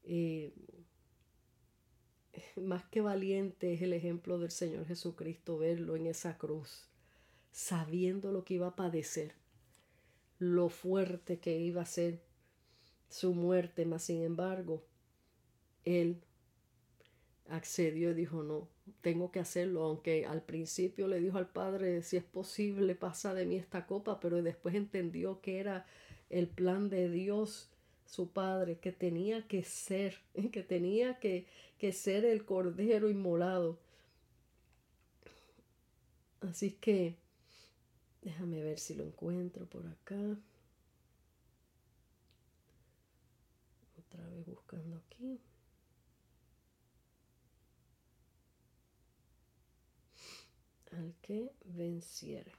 Eh, 0.02 0.52
más 2.56 2.84
que 2.86 3.02
valiente 3.02 3.72
es 3.72 3.82
el 3.82 3.92
ejemplo 3.92 4.40
del 4.40 4.50
Señor 4.50 4.84
Jesucristo, 4.84 5.58
verlo 5.58 5.94
en 5.94 6.06
esa 6.06 6.38
cruz, 6.38 6.88
sabiendo 7.52 8.32
lo 8.32 8.44
que 8.44 8.54
iba 8.54 8.66
a 8.66 8.76
padecer, 8.76 9.36
lo 10.40 10.68
fuerte 10.70 11.38
que 11.38 11.56
iba 11.56 11.82
a 11.82 11.86
ser 11.86 12.23
su 13.14 13.32
muerte, 13.32 13.86
mas 13.86 14.02
sin 14.02 14.22
embargo, 14.22 14.82
él 15.84 16.20
accedió 17.48 18.10
y 18.10 18.14
dijo, 18.14 18.42
no, 18.42 18.66
tengo 19.02 19.30
que 19.30 19.38
hacerlo, 19.38 19.84
aunque 19.84 20.26
al 20.26 20.42
principio 20.42 21.06
le 21.06 21.20
dijo 21.20 21.38
al 21.38 21.48
padre, 21.48 22.02
si 22.02 22.16
es 22.16 22.24
posible, 22.24 22.96
pasa 22.96 23.32
de 23.32 23.46
mí 23.46 23.54
esta 23.54 23.86
copa, 23.86 24.18
pero 24.18 24.42
después 24.42 24.74
entendió 24.74 25.40
que 25.40 25.60
era 25.60 25.86
el 26.28 26.48
plan 26.48 26.90
de 26.90 27.08
Dios, 27.08 27.70
su 28.04 28.30
padre, 28.30 28.78
que 28.78 28.90
tenía 28.90 29.46
que 29.46 29.62
ser, 29.62 30.18
que 30.52 30.64
tenía 30.64 31.20
que, 31.20 31.46
que 31.78 31.92
ser 31.92 32.24
el 32.24 32.44
cordero 32.44 33.08
inmolado. 33.08 33.78
Así 36.40 36.72
que, 36.72 37.14
déjame 38.22 38.60
ver 38.60 38.80
si 38.80 38.94
lo 38.94 39.04
encuentro 39.04 39.66
por 39.66 39.86
acá. 39.86 40.36
Otra 44.26 44.42
buscando 44.44 44.96
aquí. 44.96 45.40
Al 50.92 51.14
que 51.20 51.52
venciere. 51.64 52.52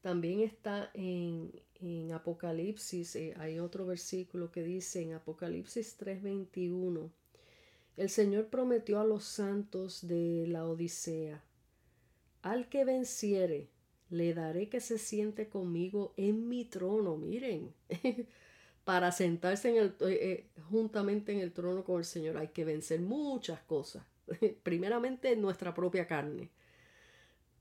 También 0.00 0.40
está 0.40 0.90
en, 0.94 1.52
en 1.74 2.12
Apocalipsis, 2.12 3.16
eh, 3.16 3.34
hay 3.36 3.58
otro 3.58 3.84
versículo 3.84 4.50
que 4.50 4.62
dice 4.62 5.02
en 5.02 5.12
Apocalipsis 5.12 5.96
3:21, 5.98 7.10
el 7.98 8.08
Señor 8.08 8.48
prometió 8.48 8.98
a 8.98 9.04
los 9.04 9.24
santos 9.24 10.06
de 10.06 10.46
la 10.48 10.66
Odisea, 10.66 11.44
al 12.42 12.68
que 12.68 12.84
venciere, 12.84 13.68
le 14.10 14.34
daré 14.34 14.68
que 14.68 14.80
se 14.80 14.98
siente 14.98 15.48
conmigo 15.48 16.12
en 16.16 16.48
mi 16.48 16.64
trono. 16.64 17.16
Miren, 17.16 17.72
para 18.84 19.12
sentarse 19.12 19.70
en 19.70 19.76
el, 19.76 19.86
eh, 20.00 20.18
eh, 20.22 20.46
juntamente 20.68 21.32
en 21.32 21.40
el 21.40 21.52
trono 21.52 21.84
con 21.84 21.98
el 21.98 22.04
Señor 22.04 22.36
hay 22.36 22.48
que 22.48 22.64
vencer 22.64 23.00
muchas 23.00 23.60
cosas. 23.62 24.04
Primeramente 24.62 25.36
nuestra 25.36 25.74
propia 25.74 26.06
carne, 26.06 26.50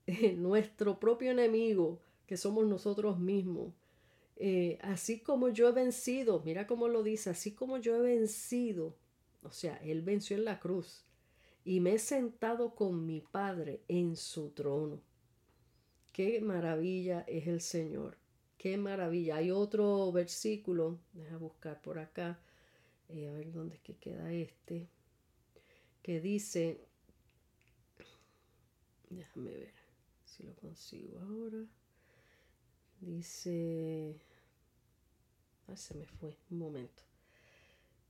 nuestro 0.35 0.99
propio 0.99 1.31
enemigo, 1.31 1.99
que 2.25 2.37
somos 2.37 2.65
nosotros 2.65 3.19
mismos. 3.19 3.73
Eh, 4.41 4.77
así 4.81 5.19
como 5.19 5.49
yo 5.49 5.67
he 5.67 5.71
vencido, 5.73 6.41
mira 6.45 6.65
cómo 6.65 6.87
lo 6.87 7.03
dice, 7.03 7.29
así 7.29 7.51
como 7.51 7.77
yo 7.77 7.97
he 7.97 7.99
vencido, 8.01 8.95
o 9.43 9.51
sea, 9.51 9.75
Él 9.83 10.01
venció 10.01 10.37
en 10.37 10.45
la 10.45 10.59
cruz 10.59 11.03
y 11.69 11.81
me 11.81 11.93
he 11.93 11.99
sentado 11.99 12.73
con 12.73 13.05
mi 13.05 13.21
Padre 13.21 13.83
en 13.87 14.15
su 14.15 14.49
trono. 14.49 15.03
Qué 16.11 16.41
maravilla 16.41 17.23
es 17.27 17.45
el 17.45 17.61
Señor. 17.61 18.17
Qué 18.57 18.75
maravilla. 18.75 19.35
Hay 19.35 19.51
otro 19.51 20.11
versículo, 20.11 20.97
deja 21.13 21.37
buscar 21.37 21.79
por 21.79 21.99
acá, 21.99 22.39
eh, 23.07 23.27
a 23.27 23.33
ver 23.33 23.51
dónde 23.51 23.75
es 23.75 23.81
que 23.81 23.95
queda 23.97 24.33
este, 24.33 24.87
que 26.01 26.19
dice, 26.19 26.81
déjame 29.11 29.51
ver 29.51 29.73
si 30.25 30.41
lo 30.41 30.55
consigo 30.55 31.19
ahora. 31.19 31.67
Dice, 32.99 34.19
ah, 35.67 35.77
se 35.77 35.93
me 35.93 36.07
fue, 36.07 36.35
un 36.49 36.57
momento. 36.57 37.03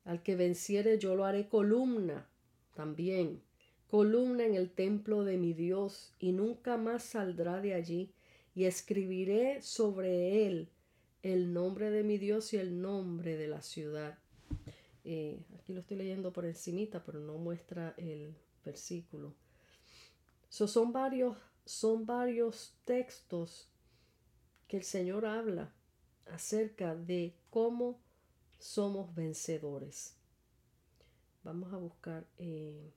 Al 0.05 0.24
que 0.24 0.38
venciere 0.38 0.97
yo 0.97 1.14
lo 1.18 1.26
haré 1.26 1.49
columna 1.49 2.26
también, 2.74 3.43
columna 3.90 4.46
en 4.46 4.54
el 4.54 4.70
templo 4.70 5.24
de 5.24 5.38
mi 5.38 5.54
Dios, 5.54 6.14
y 6.20 6.32
nunca 6.32 6.78
más 6.78 7.04
saldrá 7.04 7.60
de 7.60 7.74
allí 7.74 8.14
y 8.54 8.66
escribiré 8.66 9.62
sobre 9.62 10.46
él 10.46 10.70
el 11.24 11.54
nombre 11.54 11.90
de 11.90 12.04
mi 12.04 12.18
Dios 12.18 12.54
y 12.54 12.58
el 12.58 12.82
nombre 12.82 13.36
de 13.36 13.48
la 13.48 13.62
ciudad. 13.62 14.18
Eh, 15.04 15.44
aquí 15.58 15.74
lo 15.74 15.82
estoy 15.82 15.98
leyendo 15.98 16.32
por 16.32 16.46
encimita, 16.46 17.04
pero 17.04 17.20
no 17.20 17.38
muestra 17.38 17.96
el 17.98 18.36
versículo. 18.64 19.34
son, 20.50 20.94
varios, 20.94 21.36
son 21.66 22.06
varios 22.06 22.76
textos 22.86 23.70
que 24.68 24.78
el 24.78 24.84
Señor 24.84 25.26
habla 25.26 25.74
acerca 26.28 26.96
de 26.96 27.34
cómo 27.50 28.00
somos 28.60 29.16
vencedores. 29.16 30.16
Vamos 31.44 31.74
a 31.74 31.78
buscar 31.78 32.28
eh, 32.38 32.92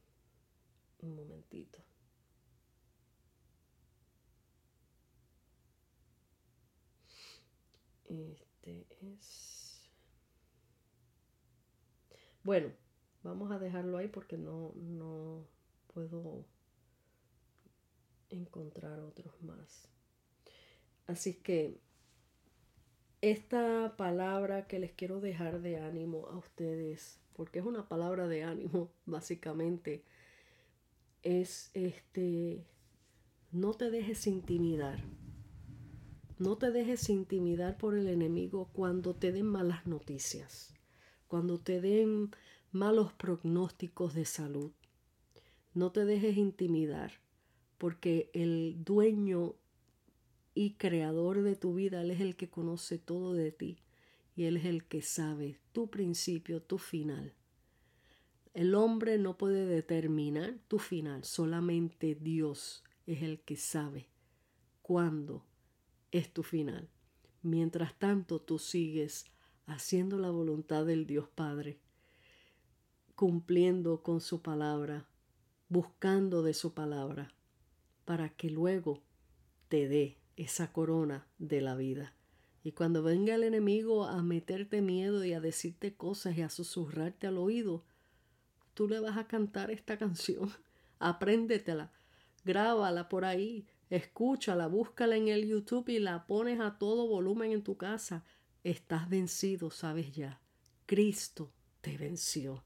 un 1.03 1.17
momentito. 1.17 1.79
Este 8.09 8.87
es... 9.01 9.91
Bueno, 12.43 12.73
vamos 13.23 13.51
a 13.53 13.59
dejarlo 13.59 13.99
ahí 13.99 14.09
porque 14.09 14.37
no, 14.37 14.73
no 14.77 15.47
puedo 15.93 16.45
encontrar 18.31 19.01
otros 19.01 19.41
más. 19.43 19.89
Así 21.07 21.35
que 21.35 21.81
esta 23.21 23.95
palabra 23.97 24.67
que 24.67 24.79
les 24.79 24.93
quiero 24.93 25.21
dejar 25.21 25.61
de 25.61 25.79
ánimo 25.79 26.27
a 26.29 26.37
ustedes, 26.37 27.21
porque 27.35 27.61
es 27.61 27.65
una 27.65 27.89
palabra 27.89 28.27
de 28.27 28.43
ánimo, 28.43 28.91
básicamente, 29.07 30.05
es 31.23 31.71
este, 31.75 32.67
no 33.51 33.75
te 33.75 33.91
dejes 33.91 34.27
intimidar. 34.27 35.03
No 36.39 36.57
te 36.57 36.71
dejes 36.71 37.09
intimidar 37.09 37.79
por 37.79 37.97
el 37.97 38.09
enemigo 38.09 38.71
cuando 38.73 39.15
te 39.15 39.31
den 39.31 39.47
malas 39.47 39.87
noticias, 39.87 40.75
cuando 41.29 41.61
te 41.61 41.81
den 41.81 42.31
malos 42.73 43.13
pronósticos 43.13 44.15
de 44.15 44.25
salud. 44.25 44.73
No 45.75 45.93
te 45.93 46.05
dejes 46.05 46.37
intimidar 46.37 47.13
porque 47.79 48.31
el 48.33 48.83
dueño 48.85 49.55
y 50.55 50.75
creador 50.75 51.43
de 51.43 51.57
tu 51.57 51.75
vida, 51.75 52.03
Él 52.03 52.11
es 52.11 52.21
el 52.21 52.37
que 52.37 52.51
conoce 52.51 52.99
todo 52.99 53.35
de 53.35 53.53
ti 53.53 53.79
y 54.35 54.45
Él 54.45 54.57
es 54.57 54.65
el 54.65 54.85
que 54.85 55.03
sabe 55.03 55.59
tu 55.73 55.91
principio, 55.91 56.63
tu 56.63 56.79
final. 56.79 57.35
El 58.55 58.75
hombre 58.75 59.17
no 59.17 59.39
puede 59.39 59.65
determinar 59.65 60.59
tu 60.69 60.79
final, 60.79 61.25
solamente 61.25 62.15
Dios 62.15 62.85
es 63.07 63.23
el 63.23 63.41
que 63.41 63.57
sabe 63.57 64.09
cuándo 64.83 65.47
es 66.11 66.33
tu 66.33 66.43
final. 66.43 66.91
Mientras 67.41 67.99
tanto, 67.99 68.41
tú 68.41 68.59
sigues 68.59 69.25
haciendo 69.65 70.19
la 70.19 70.31
voluntad 70.31 70.85
del 70.85 71.07
Dios 71.07 71.29
Padre, 71.35 71.81
cumpliendo 73.15 74.03
con 74.03 74.21
su 74.21 74.43
palabra, 74.43 75.09
buscando 75.71 76.43
de 76.43 76.53
su 76.53 76.75
palabra, 76.75 77.35
para 78.05 78.29
que 78.29 78.51
luego 78.51 79.03
te 79.69 79.89
dé 79.89 80.19
esa 80.37 80.75
corona 80.75 81.27
de 81.39 81.63
la 81.63 81.75
vida. 81.75 82.15
Y 82.63 82.73
cuando 82.73 83.03
venga 83.03 83.35
el 83.35 83.45
enemigo 83.45 84.05
a 84.05 84.23
meterte 84.23 84.83
miedo 84.83 85.25
y 85.25 85.33
a 85.33 85.41
decirte 85.41 85.95
cosas 85.95 86.37
y 86.37 86.43
a 86.43 86.51
susurrarte 86.51 87.27
al 87.27 87.39
oído, 87.39 87.85
tú 88.75 88.89
le 88.89 89.01
vas 89.01 89.17
a 89.17 89.27
cantar 89.27 89.71
esta 89.71 89.99
canción. 89.99 90.51
Apréndetela, 90.99 91.93
grábala 92.45 93.09
por 93.09 93.25
ahí, 93.25 93.67
Escúchala, 93.93 94.69
búscala 94.69 95.17
en 95.17 95.29
el 95.29 95.47
YouTube 95.47 95.91
y 95.91 95.99
la 95.99 96.27
pones 96.27 96.61
a 96.61 96.79
todo 96.79 97.07
volumen 97.07 97.53
en 97.53 97.63
tu 97.63 97.77
casa. 97.77 98.25
Estás 98.65 99.11
vencido, 99.11 99.71
sabes 99.71 100.13
ya. 100.15 100.41
Cristo 100.87 101.53
te 101.83 101.99
venció. 101.99 102.65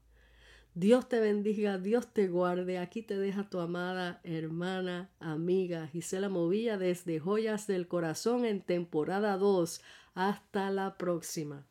Dios 0.73 1.09
te 1.09 1.19
bendiga, 1.19 1.79
Dios 1.79 2.13
te 2.13 2.29
guarde. 2.29 2.77
Aquí 2.77 3.01
te 3.01 3.17
deja 3.17 3.49
tu 3.49 3.59
amada 3.59 4.21
hermana, 4.23 5.11
amiga 5.19 5.87
Gisela 5.87 6.29
Movilla 6.29 6.77
desde 6.77 7.19
Joyas 7.19 7.67
del 7.67 7.89
Corazón 7.89 8.45
en 8.45 8.61
temporada 8.61 9.35
2. 9.35 9.81
Hasta 10.13 10.71
la 10.71 10.97
próxima. 10.97 11.66